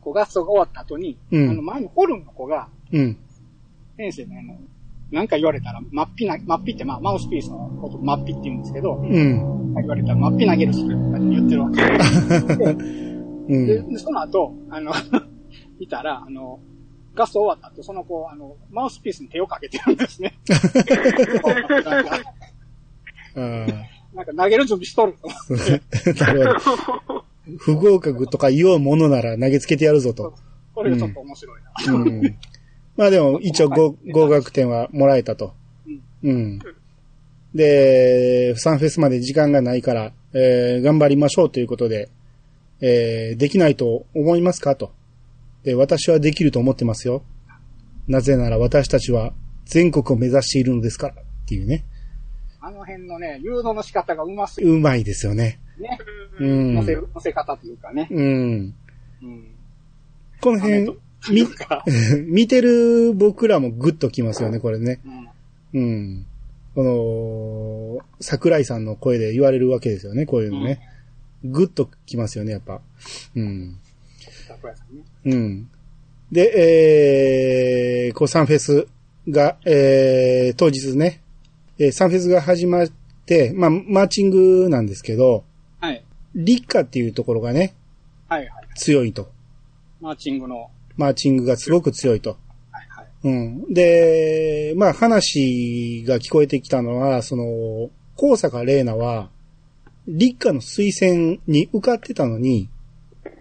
[0.02, 3.18] こう合奏が終わった後に、うんあの前のホルンの子が、うん。
[4.00, 4.58] 先生にあの、
[5.12, 9.74] なんか言われたら、マッピな、マッピってまあマウスピースのことマッピって言うんですけど、うん。
[9.76, 13.68] 言われたらマッピ投げるするとかって言ってるわけで うん。
[13.68, 14.94] で、でその後、あの、
[15.82, 16.62] 見たら、あの、
[17.14, 20.38] 合奏終わった後、その子、あの、マウスピースに手をかけてるんですね。
[20.48, 22.22] なんか、
[23.36, 23.74] あー
[24.14, 25.16] なんか投げる準備しとる。
[27.58, 30.36] 不合格とか言おうものなら投げつけてやるぞと。
[30.74, 31.94] これがちょっと面白いな。
[31.94, 32.38] うん。
[33.00, 35.54] まあでも、一応合合格点はもらえたと。
[36.22, 36.60] うん。
[37.56, 42.10] で、サンフェスまで時間がないから、えー頑張りましょうということで、
[42.82, 44.92] えーできないと思いますかと。
[45.64, 47.24] で、私はできると思ってますよ。
[48.10, 49.32] なぜなら私たちは
[49.64, 51.14] 全国を目指しているのですから。
[51.14, 51.86] っていうね。
[52.60, 55.62] あの辺のね、誘導の仕方がうますぎうまいですよね。
[55.80, 55.98] ね。
[56.38, 56.76] うん。
[56.76, 58.10] 乗せる、乗せ方というかね。
[58.12, 58.76] うん。
[59.24, 59.56] うん。
[60.42, 61.00] この辺、
[61.32, 61.84] み、か、
[62.28, 65.00] 見てる僕らもグッときますよね、これね。
[65.74, 65.82] うん。
[65.82, 66.26] うん。
[66.76, 70.80] この、桜井さんの声で言われるわけですよね、こういうのね。
[71.44, 72.82] グッときますよね、やっぱ。
[73.36, 73.78] うん。
[74.48, 75.04] 桜井さんね。
[75.26, 75.70] うん。
[76.32, 78.88] で、えー、こうサンフェス
[79.28, 81.22] が、えー、当日ね、
[81.80, 82.88] えーサンフェスが始まっ
[83.26, 85.44] て、まあ、マーチングなんですけど、
[85.80, 86.04] はい。
[86.36, 87.74] 立夏っていうところがね、
[88.28, 88.68] はいはい。
[88.76, 89.32] 強いと。
[90.02, 92.32] マーチングの、マーチングがすごく強いと。
[92.72, 93.08] はいはい。
[93.24, 93.74] うん。
[93.74, 99.30] で、まあ話が聞こえてきたのは、その、高坂玲奈は、
[100.08, 102.68] 立夏の推薦に受かってたのに、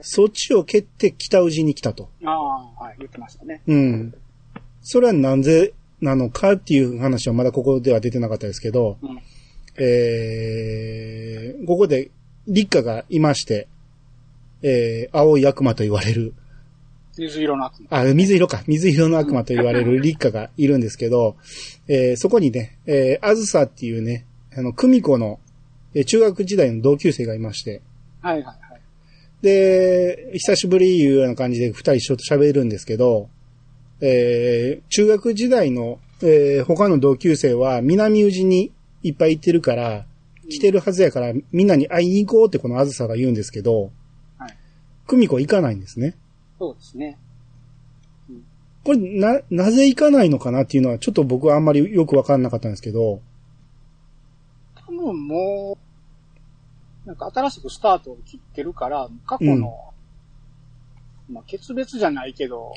[0.01, 2.09] そっちを蹴って北宇治に来たと。
[2.25, 3.61] ああ、はい、言ってましたね。
[3.67, 4.15] うん。
[4.81, 9.19] それはなんでなのかっていう話はまだここでは出てなかったですけど、うん。
[9.81, 12.13] えー、ここで
[12.47, 13.67] 立夏がいまして、
[14.63, 16.35] えー、青い悪魔と言われる、
[17.19, 17.99] 水色の悪魔。
[17.99, 18.63] あ、水色か。
[18.67, 21.37] 水色の悪魔と言われる 立花がいるんですけど、
[21.89, 25.41] えーそこにね、えー、あずさっていうね、あの、久美子の、
[25.95, 27.83] えー中学時代の同級生がいまして、
[28.21, 28.59] はいはいはい。
[29.43, 33.29] で、久しぶりいうような感じで二人一緒と喋るんですけど、
[34.01, 40.07] えー中学時代の、えー他の同級生は南宇治にいっぱい行ってるから、
[40.51, 43.91] 来てるはずやから、みんなに会いに行こうってこのあずさが言うんですけど、
[44.39, 44.57] はい。
[45.07, 46.15] 久美子行かないんですね。
[46.59, 47.19] そうですね。
[48.85, 53.21] これ、な、なぜ行かないのかなっていうのは、ちょっと僕はあんまりよくわかんなかったんですけど、
[54.75, 55.79] 多分も
[57.05, 59.93] う、なんか新しくスタートを切ってるから、過去の、
[61.31, 62.73] まあ、決別じゃないけど、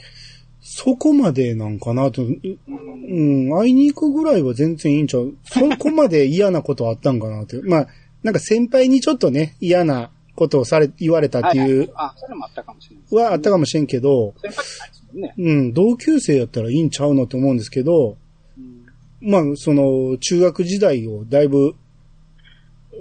[0.61, 5.35] そこまでなんかなと、ううん、うん、会いに行くぐらいは全然いいんちゃう。
[5.43, 7.59] そこまで嫌なことあったんかなって。
[7.63, 7.87] まあ、
[8.21, 10.11] なんか先輩にちょっとね、嫌な
[10.41, 13.25] ことをされ、言われたってはいう、あ、それもあったかもしれない。
[13.27, 15.33] はあったかもしれんけど、先輩じゃないですもんね。
[15.37, 18.17] うん、同級生やったらいいんちゃうのって思うんですけど、
[18.57, 21.75] うん、まあ、その、中学時代をだいぶ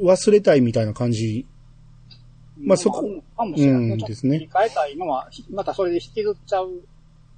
[0.02, 1.46] 忘れたいみたいな感じ。
[2.62, 3.52] まあそこうん
[3.96, 6.82] ですね切り替えたいのは、ひまたそれで引きずっちゃう、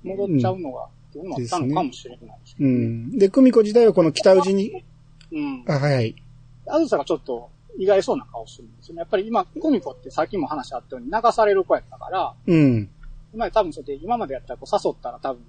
[0.02, 2.66] 戻っちゃうのが、っていうのもあったのかもしれないですけう。
[2.66, 3.18] ん。
[3.18, 4.84] で、久美子時代はこの北宇治に、
[5.30, 5.64] うん。
[5.68, 6.16] あ、はいはい。
[6.66, 9.00] あずさがちょっと意外そうな顔するんですよね。
[9.00, 12.90] やっぱり今、久美子ってさっきも話あったように流される子やったから、うん。
[13.34, 15.42] 今多分それで今までやったらこう誘ったら多分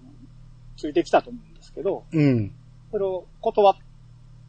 [0.78, 2.54] ついてきたと思うんですけど、うん。
[2.92, 3.76] それを断っ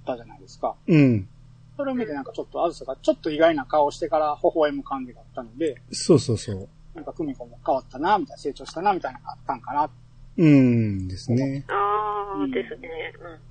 [0.07, 0.77] たじゃないですか。
[0.87, 1.29] うん。
[1.77, 6.69] それを見てなんかちょっとあずさがちょっと意外な顔をしてから微笑む感じがあったので、そうそうそう。
[6.95, 9.91] なんか久美子も変わったな、みたいな、成長したな、みたいなのがあったんかな。
[10.37, 11.65] うんですね。
[11.69, 12.89] ああ、うんですね。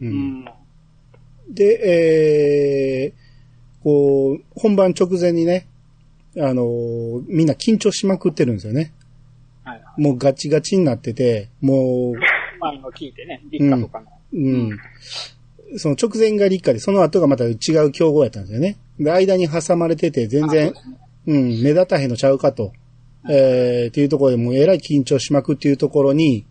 [0.01, 0.05] う。
[0.05, 0.45] うんん。
[1.49, 1.63] で、
[3.05, 3.22] えー、
[3.83, 5.67] こう、本番直前にね、
[6.37, 8.91] あのーみんな緊張しまくってるんですよね。
[9.63, 10.01] はいはい。
[10.01, 12.13] もうガチガチになってて、も
[12.59, 14.07] 前の聞いてね、立夏とかの。
[14.33, 14.79] う、うん。
[15.77, 17.55] その直前が立夏で、その後がまた違
[17.85, 18.77] う競合やったんですよね。
[18.99, 22.73] で、間に挟まれてて、全然うねうん、目立たへんのちゃうかと。
[23.29, 26.45] えー、っていうところでもうえらい緊張しまくっていうところに、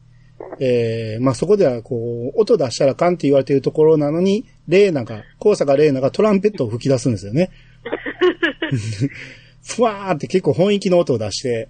[0.65, 7.51] えー、まあそこではこう、音出したらあかんって言われてるところなのに、レーナが、高坂レーナがトランペットを吹き出すんですよね。
[9.67, 11.69] ふわーって結構本域の音を出して、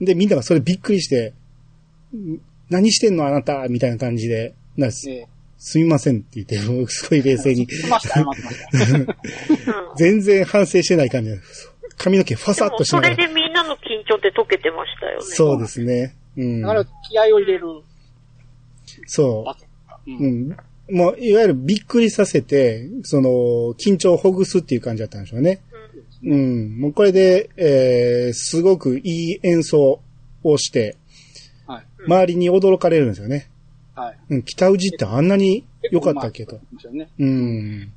[0.00, 1.32] で、みんながそれびっくりして、
[2.14, 2.38] ん
[2.70, 5.26] 何してんのあなたみたいな感じで、なすえ
[5.58, 7.66] すみませんって言って、もうすごい冷静に。
[9.96, 11.40] 全然反省してない感じで、
[11.96, 13.16] 髪の毛ファサッとしながら。
[13.16, 15.24] でみんなの緊張って解けてましたよね。
[15.24, 16.14] そうですね。
[16.36, 16.68] うんだ。
[16.68, 17.82] から気合を入れる
[19.06, 19.44] そ。
[20.06, 20.10] う。
[20.10, 20.14] う。
[20.14, 20.56] うんん。
[20.90, 23.28] もう、いわゆるびっくりさせて、その、
[23.74, 25.60] 緊張をほぐすっていう感じだったんでしょうね。
[26.24, 26.78] うん。
[26.78, 30.00] もうこれで、えー、すごくいい演奏
[30.42, 30.96] をして、
[31.66, 31.84] はい。
[32.06, 33.48] 周りに驚かれるんですよね。
[33.94, 34.18] はい。
[34.30, 36.46] うん、北宇治ってあんなに良かったっけ？
[36.46, 36.60] と。
[37.18, 37.26] うん。
[37.26, 37.92] うん。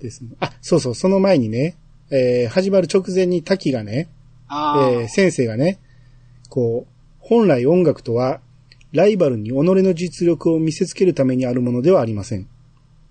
[0.00, 0.30] ですね。
[0.40, 1.76] あ、そうそう、その前にね、
[2.10, 4.08] えー、始まる直前に滝がね。
[4.50, 5.78] えー先生がね、
[6.50, 8.40] こう、本来音楽とは、
[8.92, 12.46] ライバルに己の実力を見せつけるためにあるものではありません。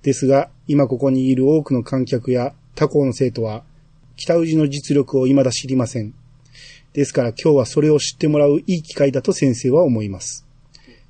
[0.03, 3.63] ですが、今ここにいる多くの観客や他校の生徒は、
[4.15, 6.13] 北宇治の実力を未だ知りません。
[6.93, 10.45] ですから今日はそれを知ってもらういい機会だと先生は思います。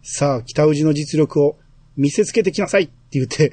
[0.03, 1.57] さあ、北宇治の実力を
[1.97, 3.51] 見せつけてきなさいって言って、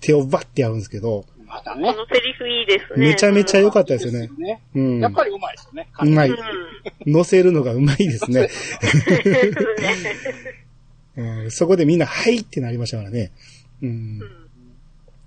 [0.00, 1.24] 手をバッてやるんですけど、
[1.64, 1.94] こまたね。
[1.94, 3.08] のセリフいいですね。
[3.08, 4.28] めちゃめちゃ良かっったですよね。
[4.38, 4.60] ね。
[4.74, 5.00] うん。
[5.00, 5.88] やっぱりうまいですよね。
[6.00, 6.30] うまい。
[6.30, 7.12] うん。
[7.12, 8.42] 乗せるのがうまいですね。
[8.42, 8.48] ね
[11.16, 13.32] うん、そこでみんな、はいってなりましたからね。
[13.82, 14.20] うん。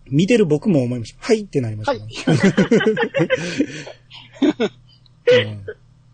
[0.09, 1.19] 見てる僕も思いました。
[1.21, 2.31] はいってなりましたはいか
[5.27, 5.47] ら、。
[5.49, 5.65] うん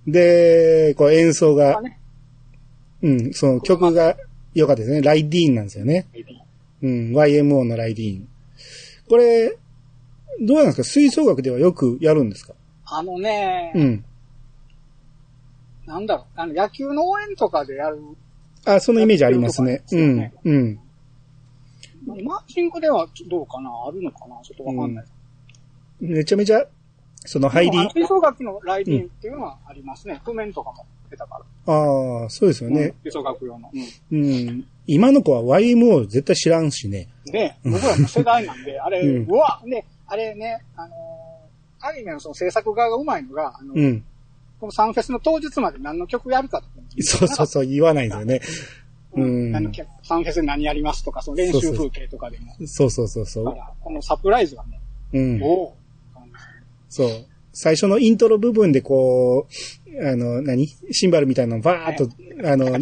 [0.07, 1.99] で、こう演奏が、ね
[3.03, 4.15] うん、その曲が
[4.53, 5.01] 良かったですね。
[5.01, 6.07] ライディーンなんですよね。
[6.82, 8.28] うん、YMO のライディーン。
[9.09, 9.57] これ、
[10.42, 10.84] どうなんですか？
[10.84, 12.54] 吹奏楽ではよくやるんですか？
[12.86, 14.06] あのね、うん。
[15.86, 18.00] なんだろう、あの、野球の応援とかでやる、
[18.66, 19.84] あ、そのイメージありますね。
[19.92, 20.80] うんやってるとこありま
[22.16, 22.26] す、うん。
[22.26, 24.36] マーチングではどうかなあるのかな？
[24.44, 25.06] ちょっとわかんない。
[26.00, 26.64] めちゃめちゃ、
[27.26, 30.22] その入り吹奏楽のライディンっていうのはありますね。
[30.24, 31.74] 譜面とかも出たから。
[31.74, 32.94] ああ、そうですよね。
[33.04, 33.72] 吹奏楽用の。
[34.12, 34.66] うんうん。
[34.86, 37.10] 今の子は YMO 絶対知らんしね。
[37.26, 41.38] で、僕らの世代なんで、あれ、ううんわね、あれね、あのー
[41.80, 44.03] アニメのその制作側がうまいのが、あの、うん。
[44.60, 46.72] このサンフェスの当日まで何の曲やるかとか。
[47.01, 48.41] そうそうそう、言わないんですよね。
[49.14, 49.72] うんあの
[50.03, 52.53] サンフェスで何やりますとか、その練習風景とかでも。
[52.66, 53.45] そうそうそうそう。
[53.45, 54.80] だから、このサプライズはね、
[55.14, 55.43] うん。
[55.43, 55.78] おお
[56.89, 57.10] そう。
[57.53, 59.47] 最初のイントロ部分でこ
[59.88, 60.68] う、あの、何？
[60.91, 62.10] シンバルみたいなのバーっと、
[62.47, 62.80] あの、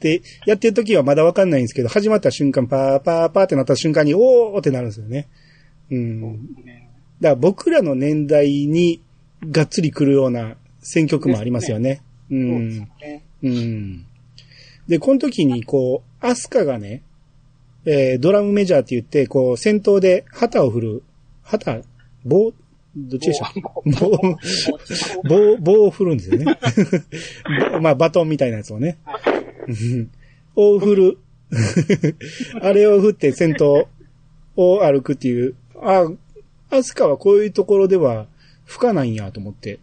[0.00, 5.28] で、やってる時はまだわかんないんですけど、始まった瞬間、パーパーパーってなった瞬間に、おーってなるんですよね。
[5.90, 6.20] うん。
[6.64, 6.88] ね
[7.20, 9.00] だから僕らの年代に
[9.50, 12.02] がっつり来るような選曲もありますよね。
[12.30, 12.78] うん。
[13.00, 13.24] ね。
[13.42, 14.04] うん。
[14.86, 17.02] で、この時にこう、アスカがね、
[17.84, 21.02] えードラムメジャーって言って、こう、先頭で旗を振る、
[21.42, 21.80] 旗、
[22.24, 22.52] 棒、
[22.96, 23.52] どっちでした？
[24.00, 24.36] 棒、
[25.28, 26.44] 棒、棒を振るんですよね。
[27.72, 28.98] ぼ まあ、バトンみたいなやつをね。
[29.68, 30.10] うん
[30.56, 31.18] を振る。
[32.60, 33.88] あれを振って先頭
[34.56, 38.26] を歩くっていう、あ、アスカはこういうところでは
[38.64, 39.80] 吹かないんやと思って。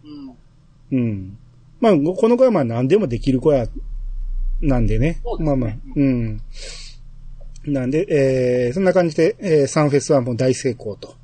[0.90, 0.98] うん。
[0.98, 1.38] うん。
[1.80, 3.66] まあ、この子はまあ何でもできる子や、
[4.60, 5.12] なんでね。
[5.12, 6.40] ですねまあまあ、うん。
[7.66, 11.14] なんで、えー、そんな感じで、えー、サンフェスはもう大成功と。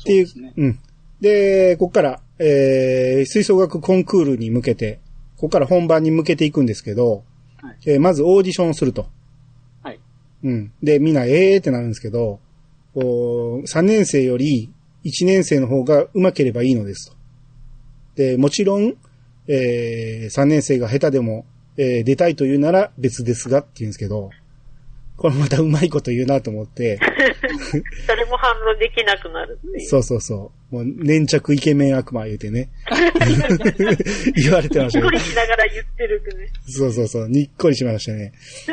[0.00, 0.78] っていう、ねうん。
[1.20, 5.00] で、ここから、えー、吹奏楽コンクールに向けて、
[5.36, 7.24] ここから本番に向けていくんですけど、
[7.62, 9.06] はいえーまずオーディションをすると。
[9.82, 10.00] はい。
[10.44, 10.72] うん。
[10.82, 12.40] で、みんな、えーってなるんですけど、
[12.94, 14.70] こう3年生より
[15.04, 17.16] 1年生の方が上手ければいいのですと。
[18.16, 18.96] で、もちろん、
[19.48, 24.30] えー、3年生が下手でも、えー出たいというなら別ですがって言うんですけど、
[25.16, 26.98] これまたうまいこと言うなと思って、
[28.06, 29.80] 誰も反論できなくなるう。
[29.80, 30.74] そうそうそう。
[30.74, 32.70] もう、粘着イケメン悪魔言うてね。
[34.34, 35.20] 言われてましたねびっくり。
[35.20, 36.48] しながら言ってるね。
[36.66, 37.28] そうそうそう。
[37.28, 38.32] にっこりしましたね。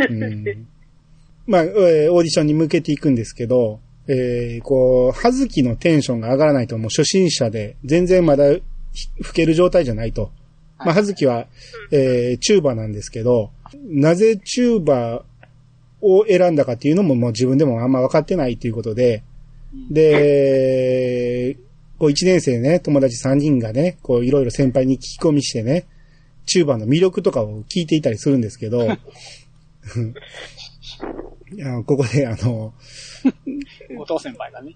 [0.10, 0.68] うん、
[1.48, 8.62] まあ、えーオーディションに向けていくんですけど、えー、こう、はずきのテンションが上がらないともう初心者で、全然まだひ
[9.22, 10.32] 吹ける状態じゃないと。
[10.80, 11.48] まあ、はずきは、
[11.92, 13.52] えー、チューバなんですけど、
[13.84, 15.24] なぜチューバ
[16.02, 19.24] を選んだかっていうのももう自分でもあんま分かってないっていうことで、
[19.90, 21.58] で、
[22.00, 25.86] こう一年生ね、友達3人がね、こういろいろ先輩に聞き込みしてね、
[26.46, 28.88] チューバーの魅力とかを聞いていたりするんですけど、
[31.52, 32.74] いやここであの、
[33.96, 34.74] 後藤先輩がね、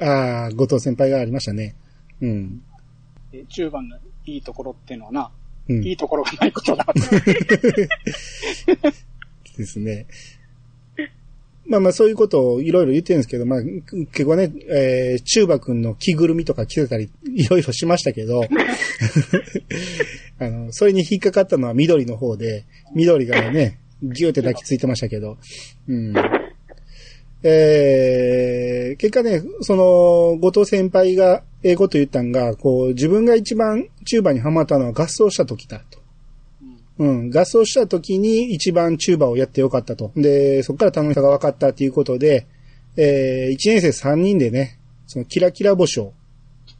[0.00, 1.74] ああ、後藤先輩がありましたね。
[2.20, 2.62] うん。
[3.32, 3.96] え中盤の
[4.26, 5.30] いいところっていうのはな、
[5.68, 5.84] うん。
[5.84, 6.86] いいところがないことだ。
[9.56, 10.06] ですね。
[11.66, 18.42] まあまあそういうことをいろいろ言ってるんですけど、まあ結構ね、えー、チューバ君の着ぐるみとか着てたりいろいろしましたけど、
[20.40, 25.36] あの、それに引っかかったのは緑の方で、緑がね、ギューって抱きついてましたけど、
[25.88, 26.14] うん。
[27.42, 36.00] えー、結果ね、その、後藤先輩が英語と言ったんが、こう、自分が一番チューバにハマったのは合奏した時だと。
[36.98, 40.12] うん、合奏した時に一番チューバをやってよかったと。
[40.16, 42.46] で、そこから楽しさが分かったっていうことで、
[42.96, 46.12] えー、1年生3人でね、そのキラキラ星を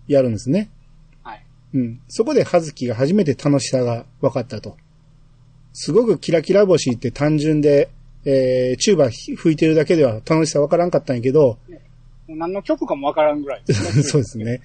[0.09, 0.71] やるんですね。
[1.23, 1.47] はい。
[1.73, 2.01] うん。
[2.09, 4.77] そこで葉月が初めて楽しさが分かったと。
[5.73, 7.91] すごくキラキラ星って単純で、
[8.25, 11.59] えー、チューバ吹いてるだけでは楽しさ分からんかったんやけど、
[12.29, 13.75] 何の曲かもわからんぐらいね。
[14.03, 14.61] そうですね。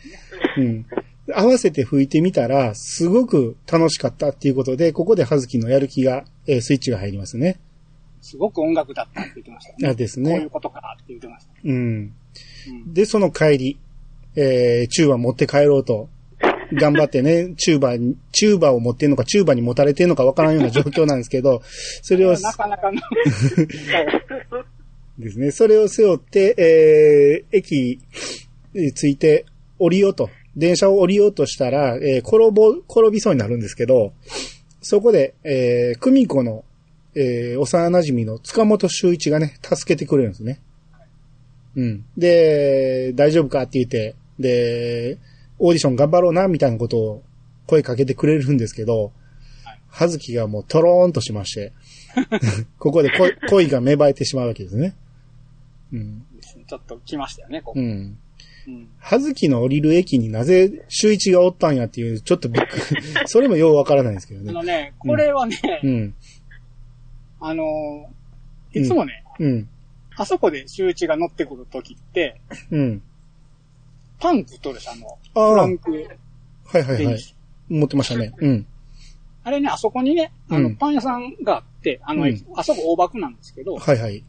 [0.58, 0.86] うん。
[1.34, 7.58] 合わせて吹いてみたら、すごく楽しかったっていうことで、ここで葉月のやる気が、えースイッチが入りますね。
[8.22, 9.90] すごく音楽だったって言ってましたね。
[9.90, 10.50] あですこういうね。
[10.50, 11.52] ことかって言ってました。
[11.64, 11.74] うん。
[11.74, 12.94] うん。
[12.94, 13.80] で、その帰り、
[14.36, 16.10] えー、チューバ持って帰ろうと、
[16.74, 21.62] 頑張ってね、チューバに、チューバを持ってんのか、チューバに持たれてんのかわからんような状況なんですけど、
[22.02, 23.02] それを、なかなかの、
[25.20, 28.00] ですね、それを背負って、えー、駅
[28.74, 29.46] に着いて
[29.80, 34.14] 降りようと、電車を降りようとしたら、えー、転ぼ、転びそうになるんですけど、
[34.82, 36.64] そこで、えー、久美子の、
[37.16, 40.60] えー、幼馴染の塚本修一がね、助けてくれるんですね。
[41.76, 42.06] うん。
[42.18, 45.18] で、大丈夫かって言って、で、
[45.60, 47.24] オーディション頑張ろうな、みたいなことを
[47.68, 49.12] 声かけてくれるんですけど、
[49.90, 51.74] はずきがもうトローンとしまして、
[52.80, 54.96] ここで恋恋が芽生えてしまうわけですね。
[55.94, 56.26] うん。
[56.68, 57.80] ちょっと来ましたよね、ここ。
[57.80, 58.18] うん。
[58.68, 58.88] うん。
[58.98, 63.02] はずきの降りる駅になぜ周一がおったんやっていう、ちょっとびっくり。
[63.28, 64.50] それもようわからないんですけどね。
[64.50, 66.14] あのね、これはね、うん。
[67.40, 69.70] あのー、いつもね、うん。
[70.18, 72.42] あそこで周一が乗ってくるときって、
[72.72, 73.02] うん。
[74.26, 75.20] パンクとるし、あの、
[75.52, 77.36] フランクはいはいはい。
[77.70, 78.34] 持ってましたね。
[78.40, 78.66] うん。
[79.44, 84.24] あれね、あそこにね、あの、うんパン屋さんがあって、あの、うんあそこ大爆なんですけど、はいはい。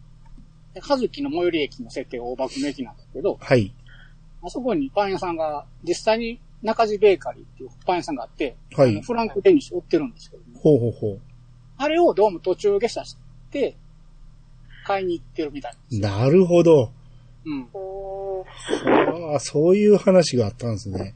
[0.78, 3.72] はずきの最寄り駅の設定が大爆の駅なんですけど、はい。
[4.42, 11.18] あそこにパン屋さんが、実際に中地ベーカリーっていうパン屋さんがあって、はいフランクデニッシュ売ってるんですけども、ほうほうほ
[11.78, 13.16] あれをどうも途中下車し
[13.50, 13.78] て、
[14.84, 16.00] 買いに行ってるみたいう。
[16.00, 16.92] なるほど。
[17.46, 17.68] うん。
[18.38, 21.14] おああ、そういう話があったんですね。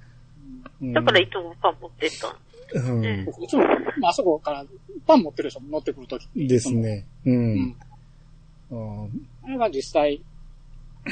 [0.83, 2.37] うんーだからいつもパン持ってったん
[2.73, 3.29] うん。
[3.43, 3.65] いつも、
[3.99, 4.65] まああそこから
[5.07, 6.29] パン持ってる人も乗ってくるとき。
[6.35, 7.05] ですね。
[7.27, 7.31] う。
[7.31, 7.77] うんん。
[9.45, 10.23] あれが実際、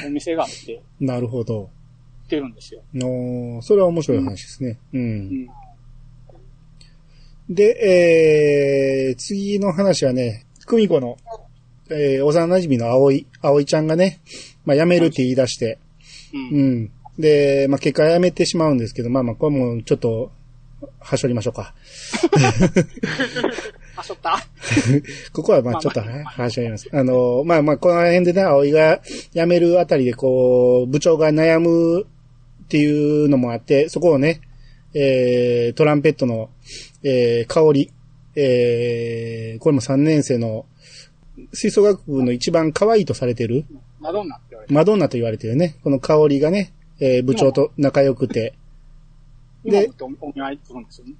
[0.05, 1.63] お店があって、なるほど。
[1.63, 1.65] 売
[2.27, 2.81] ってるんですよ。
[2.93, 4.77] のそれは面白い話ですね。
[4.93, 4.97] う。
[4.97, 5.49] うんん。
[7.49, 11.17] で、えー、次の話はね、久美子の、
[11.89, 14.19] えー、幼馴染の葵、葵ちゃんがね、
[14.65, 15.79] まあ、辞めるって言い出して、
[16.33, 16.37] う。
[16.37, 16.91] うんん。
[17.17, 20.31] で、まあ、結果辞めてしまうんですけど、まあまあ、これもちょっと、
[20.99, 21.73] はしょりましょうか。
[23.97, 24.39] あ、しょった？
[25.33, 26.87] ここはまあちょっとはしょります。
[26.93, 29.01] あの、まあまあ、この辺でね、葵が
[29.33, 32.05] 辞めるあたりで、こう、部長が悩むっ
[32.69, 34.39] ていうのもあって、そこをね、
[34.93, 36.49] えー、トランペットの、
[37.03, 37.91] えー、香り、
[38.35, 40.65] えー、これも3年生の、
[41.51, 43.65] 吹奏楽部の一番可愛いとされてる、
[43.99, 44.73] マドンナって言われて。
[44.73, 48.53] マドンナと言われてるね、この香りがね、えー、部長と仲良くて、
[49.63, 51.13] 今っておお見舞いするんですよね。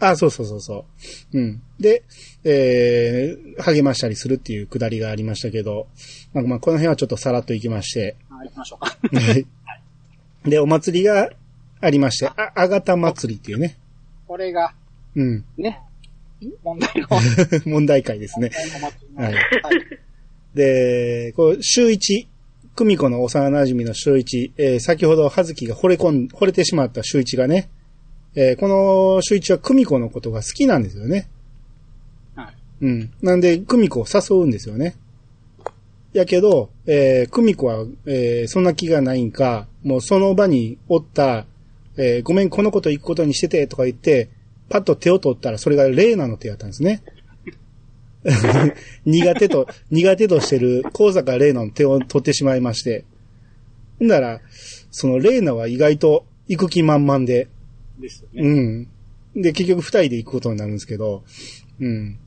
[0.00, 0.84] あ、そうそうそうそ
[1.32, 1.38] う。
[1.38, 1.62] うん。
[1.80, 2.04] で、
[2.44, 5.88] えー、励ましたりするっていうくだりがありましたけど、
[6.32, 8.96] まあ、まあ、この辺はちょっとさらっと行きまして、はい、行きましょうか。
[9.18, 9.46] はい
[10.44, 11.30] で、お祭りが
[11.80, 13.76] ありまして、あ、あがた祭りっていうね、
[14.26, 14.72] これが、
[15.14, 15.82] うん、ね、
[16.62, 17.08] 問題の、
[17.66, 18.50] 問題会ですね。
[19.16, 19.74] はいはい。
[20.54, 22.28] で、こう、週一、
[22.76, 27.68] 久美子の幼馴染の周一、えー先ほど葉月が惚れ込ん、惚れてしまった周一がね、
[28.34, 31.28] えーこの周一は久美子のことが好きなんですよね。
[32.36, 32.54] はい。
[32.82, 33.12] うん。
[33.20, 34.94] なんで、久美子を誘うんですよね。
[36.12, 41.46] やけど、えー、久美子は、えーそんな気がないんか、もうその場におった、
[41.96, 44.28] えーごめん、このこと行くことにしてて、とか言って、
[44.68, 47.02] パッと手を取ったら、それがレーナの手やったんですね。
[49.04, 53.04] 苦手と、 苦手としてる高坂レーナの手を取ってしまいまして。
[54.02, 54.40] んだら、
[54.90, 57.48] そのレーナは意外と行く気満々で、
[58.00, 58.88] ですよね。
[59.34, 59.42] うん。
[59.42, 61.24] で、結局二人で行くことになるんですけど、
[61.80, 62.18] うん。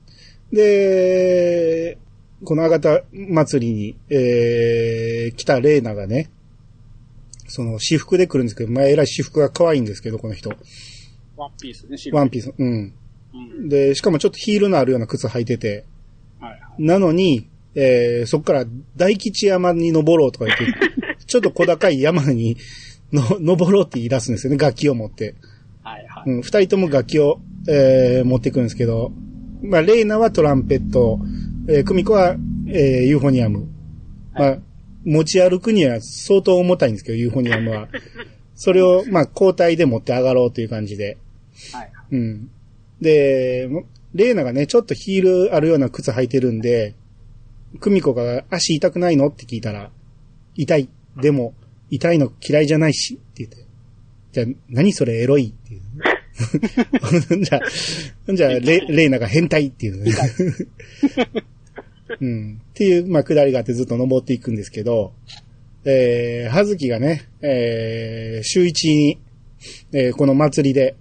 [0.51, 1.97] で、
[2.43, 6.29] このアガタ祭りに、えー、来たレーナがね、
[7.47, 10.51] その私服で来るんですけど、まあ、えらい私服が可愛いんですけど、この人。
[11.35, 12.53] ワンピースね、シーワンピース。
[12.57, 12.93] うん。
[13.33, 13.69] うん。
[13.69, 15.85] で、しかもちょっとヒールのあるような靴履いてて、
[16.39, 16.83] はいはい。
[16.83, 18.65] なのに、えー、そこから
[18.97, 20.65] 大吉山に登ろうとか言って、
[21.25, 22.57] ちょっと小高い山に
[23.13, 25.35] の登ろうって言い出すんですよね、楽器を持って。
[25.83, 26.29] はいはい。
[26.29, 29.11] うん、二人とも楽器を、えー持ってくるんですけど、
[29.61, 31.19] まあ、レイナはトランペット、
[31.67, 32.35] えー、クミコは、
[32.67, 33.67] えーユーフォニアム。
[34.33, 34.57] まあ、
[35.03, 37.87] 持ち歩くには相当重たいんですけど、ユーフォニアムは。
[38.55, 41.17] それを、まあ、交代で持って上がろうという感じで。
[41.73, 41.91] はいはい。
[42.11, 42.49] うん。
[43.01, 43.83] で、も
[44.13, 46.95] レイナがね、ちょっとヒールあるような靴履いてるんで、
[47.79, 49.27] クミコが足痛くないの？
[49.27, 49.91] って聞いたら、
[50.55, 50.89] 痛い。
[51.21, 51.53] でも、
[51.89, 53.65] 痛いの嫌いじゃないし、って言って。
[54.33, 55.53] じゃあ、何それエロい？
[55.55, 55.81] っていう。
[57.43, 59.67] じゃあ、じゃあレ、レイナが変態？
[59.67, 60.11] っていうね。
[62.19, 62.61] うん。
[62.69, 65.13] っていう、まあ、下りがあってずっと登っていくんですけど、
[65.85, 69.19] えー、はずきがね、えー、週一に、
[69.93, 70.95] えーこの祭りで、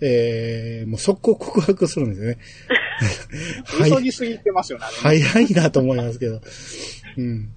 [0.00, 2.38] えー、もう速攻告白するんですよね。
[3.64, 4.84] はい急ぎすぎてますよね。
[4.86, 6.40] 早いなと思いますけど。
[7.16, 7.48] うん。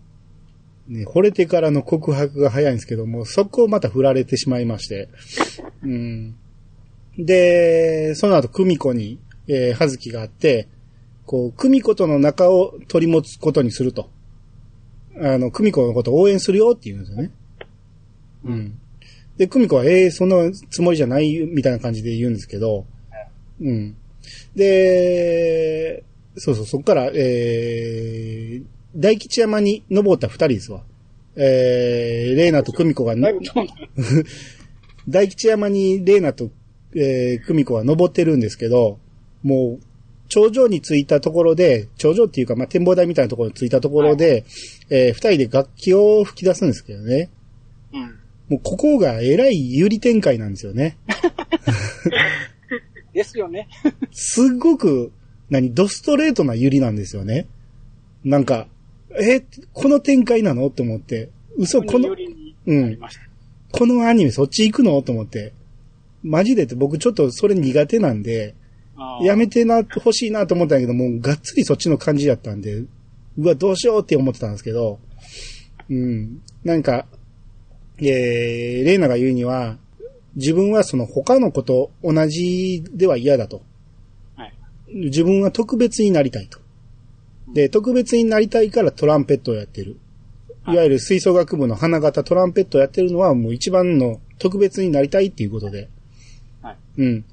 [0.87, 5.09] ね、惚れてからの告白が早いんですけども、そこをまた振られてしまいまして。
[5.83, 6.35] うん。
[7.17, 10.67] で、その後、久美子に、えー、はずきがあって、
[11.25, 14.09] こう、久美子との仲を取り持つことにすると。
[15.21, 17.31] あの、久美子のことを応援するよって言うんですよね。
[18.45, 18.78] うん。
[19.39, 22.85] で、久美子は、ええそんなつもりじゃない、みたいな感じで言うんですけど、
[23.61, 23.95] うん。
[24.53, 26.03] で、
[26.35, 28.65] そうそう、そこから、えー、
[28.97, 30.83] 大吉山に登った二人ですわ。
[31.37, 33.15] えー、レーナと久美子が、
[35.07, 36.51] 大吉山にレーナと、
[36.93, 38.99] えー、久美子は登ってるんですけど、
[39.41, 39.83] もう、
[40.27, 44.43] 頂上に着いたところで、頂上っていうか、まあ、展望台みたいなところに着いたところで、
[44.89, 47.29] えー、二人で楽器を吹き出すんですけどね。
[48.49, 48.55] うん。
[48.55, 50.97] もうここがえらい有利展開なんですよね。
[53.13, 53.67] ですよね。
[54.11, 55.11] すっごく、
[55.49, 57.47] 何、ドストレートなユリなんですよね。
[58.23, 58.67] なんか、
[59.19, 59.43] え、
[59.73, 60.67] この展開なの？
[60.67, 63.21] って思って、嘘、このよ、りになりました。
[63.71, 65.01] このアニメそっち行くの？
[65.01, 65.53] と思って。
[66.21, 66.63] マジで？
[66.63, 68.53] って僕ちょっとそれ苦手なんで、
[69.23, 72.83] やめてな、欲しいなと思ったんやけど、もうがっつりそっちの感じだったんで、
[73.37, 74.99] うわ、どうしようって思ってたんですけど、
[75.89, 76.41] うん。
[76.63, 77.07] なんか、
[78.07, 79.77] えー、レイナが言うには、
[80.35, 83.61] 自分はその他の子と同じでは嫌だと。
[84.35, 84.53] はい。
[84.87, 86.59] 自分は特別になりたいと。
[87.53, 89.97] で、特別になりたいからトランペットをやってる。
[90.67, 95.89] いわゆる吹奏楽部の花形トランペットをやってるのはもう一番の特別になりたいっていうことで。
[96.61, 96.77] はい。
[96.97, 97.25] うん。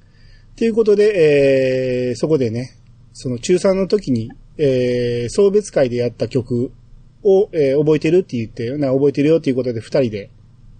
[0.56, 2.76] ということで、えー、そこでね、
[3.12, 6.72] その中3の時に、えー、送別会でやった曲
[7.22, 10.30] を、えー覚えてるって言って、な、覚えてるよっていうことで二人で、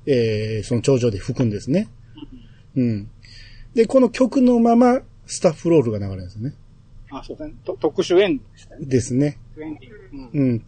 [0.06, 1.88] えー、その頂上で吹くんですね。
[2.76, 3.10] うん。
[3.74, 6.54] で、この曲のまま、スタッフロールが流れるんですよね。
[7.10, 7.54] あ、そうですね。
[7.64, 8.86] と特殊エンドでしたね。
[8.86, 9.38] ですね。
[9.58, 10.38] エンディング。
[10.38, 10.50] うん。
[10.50, 10.60] うん。
[10.60, 10.66] ト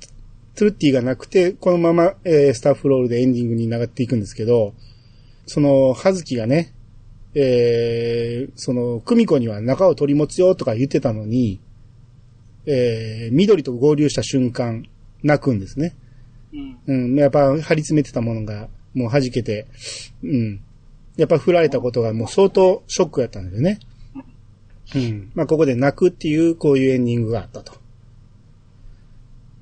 [0.63, 4.75] ゥルッティがなくて、このまま、えースタッフロールでエンディングに流っていくんですけど、
[5.47, 6.75] その、はずきがね、
[7.35, 11.61] えー、その、久美子には中を取り持つよとか言ってたのに、
[12.67, 14.85] えー、緑と合流した瞬間、
[15.23, 15.95] 泣くんですね。
[16.53, 16.79] うん。
[16.87, 17.19] うん。
[17.19, 18.69] やっぱ張り詰めてたものが、
[18.99, 19.67] もう弾けて、
[20.23, 20.61] うん。
[21.17, 23.79] やっぱ振られたことがもう相当ショックやったんですよね。
[24.95, 25.31] うん。
[25.35, 27.73] まあ、ここで泣くっていう、こういうエンディングがあったと。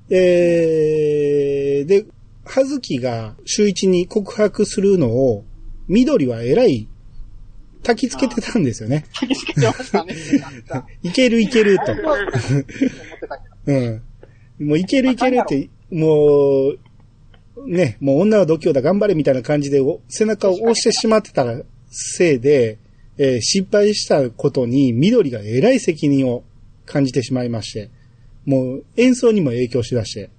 [0.09, 2.05] えー、で、
[2.45, 5.43] はずきが周一に告白するのを、
[5.87, 6.87] 緑は偉い、
[7.83, 9.05] 焚きつけてたんですよね。
[9.13, 10.15] 焚きつけてましたね。
[11.03, 11.83] いけるいけると。
[13.67, 14.01] うん。
[14.59, 16.79] もういけるいけるって、もう、
[17.65, 21.45] ね、もう女は度胸だ頑張れみたいな感じでお背中を押してしまってた
[21.89, 22.77] せいで、
[23.17, 26.43] えー失敗したことに緑が偉い責任を
[26.85, 27.89] 感じてしまいまして、
[28.45, 30.29] もう演奏にも影響しだして、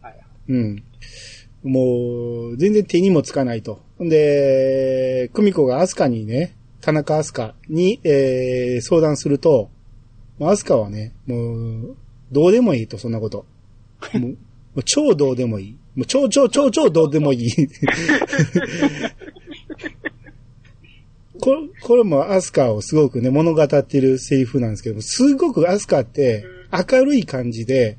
[0.00, 0.20] はい。
[0.48, 0.82] うん。
[1.62, 3.80] もう、全然手にもつかないと。
[4.02, 9.70] んで、久美子がアスカにね、田中アスカに、えー、相談すると、
[10.40, 11.96] アスカはね、もう、
[12.32, 13.46] どうでもいいと、そんなこと。
[14.18, 14.30] も
[14.74, 15.76] う超どうでもいい。
[15.94, 17.50] もう超超超超どうでもいい。
[21.40, 27.98] これ、これもアスカをすごくね、物語ってるセリフなんですけども、すごくアスカって明るい感じで、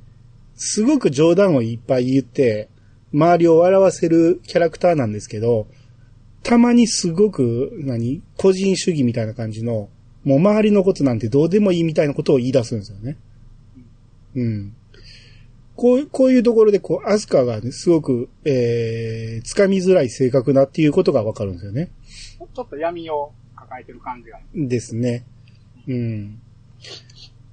[0.55, 2.69] すごく冗談をいっぱい言って、
[3.13, 5.67] 周りを笑わせるキャラクターなんですけど、
[6.41, 9.89] たまにすごく、何個人主義みたいな感じの、
[10.23, 13.17] もう周りのことなんてどうでもいいみたいなことを言い出すんですよね。
[14.35, 14.75] うん。
[15.75, 21.91] こう、こういうところで、こう、アスカがね、すごく、えー、掴みづらい性格だっていうことがわかるんですよね。
[22.53, 24.39] ちょっと闇を抱えてる感じが。
[24.53, 25.25] ですね。
[25.87, 26.39] うん。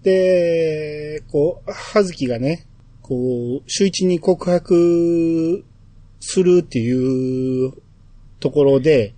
[0.03, 2.67] で、こう、はずきがね、
[3.03, 5.65] こう、周一に告白
[6.21, 7.73] するっていう
[8.39, 9.15] ところで、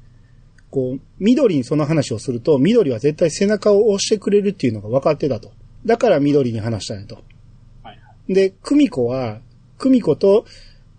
[0.70, 5.52] こう、緑にその話をすると、緑は絶対背中を押してくれるっていうのが分かってたと。
[5.84, 7.18] だから緑に話したんやと。
[8.32, 9.40] で、久美子は、
[9.78, 10.44] 久美子と、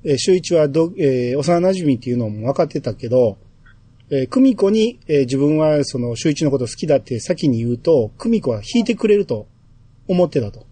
[0.04, 3.38] えー、周一はど、えー幼馴染っていうのも分かってたけど、
[4.10, 9.48] えー久美子に、えー自分はその周一のこと好きだって先に言うと、久美子は引いてくれると
[10.08, 10.66] 思ってたと。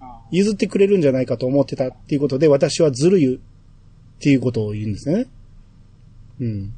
[0.00, 3.38] あ譲ってくれるんじゃないかと思ってたっていうことで、私はずるいっ
[4.18, 5.26] ていうことを言うんですね。
[6.40, 6.72] うん。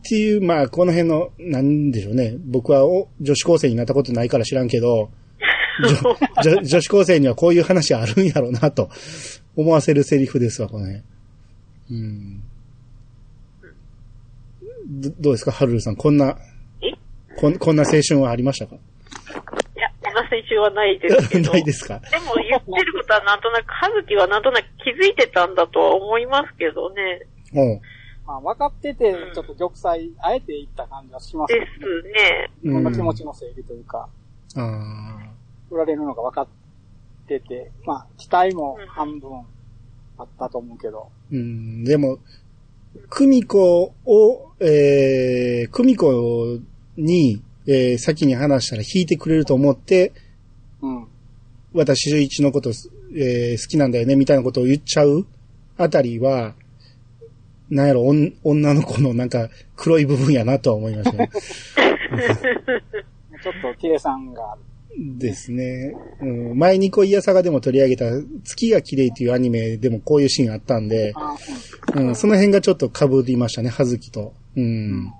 [0.00, 2.36] っていう、まあ、この辺の、なんでしょうね。
[2.38, 5.10] 僕はお女子高生になったことないから知らんけど、
[6.64, 8.90] 女子高生にはこういう話あるんやろうなと
[9.56, 11.02] 思わせるセリフですわ、この辺。
[11.90, 12.42] うん。
[15.00, 15.96] どどうですか、ハルルさん。
[15.96, 16.36] こんな、
[16.82, 16.92] え？
[17.36, 18.74] こんこんな青春はありましたか？
[18.74, 18.78] い
[19.78, 21.50] や、こんな選手はないですけど。
[21.52, 22.00] ないですか？
[22.10, 27.22] でも言ってることはなんとなく、はずきはなんとなく気づいてたんだとは思いますけどね。
[27.54, 27.80] おう
[28.26, 31.66] まあ、分かってて、ちょっと玉砕、あえて言った感じはしますでね。
[31.80, 32.50] すね。
[32.64, 34.08] うんこの気持ちの整理というか、
[34.56, 35.29] ああ。
[35.70, 36.48] 売られるのが分かっ
[37.26, 39.30] てて、まあ、期待も半分
[40.18, 42.18] あったと思うけど、うん、でも、
[43.08, 46.60] 久美子を、えー、久美子
[46.96, 50.12] に、えー、先に話したら引いてくれると思って、
[50.82, 51.06] うん。
[51.72, 52.70] 私、周一のこと、
[53.14, 55.26] えー好きなんだよね、みたいなことを言っちゃう
[55.76, 56.54] あたりは、
[57.70, 61.30] なんやろ、女の子のなんか黒い部分やなとは思いましたね。
[63.42, 64.62] ちょっと計算がある。
[64.98, 65.94] ですね。
[66.20, 68.04] うん、前に恋やさがでも取り上げた
[68.44, 71.36] 月が綺麗っていうアニメでもこういうシーンあったんで、あ
[71.94, 74.34] うん、その辺がちょっと被りましたね、はずきと。
[74.56, 75.12] うん。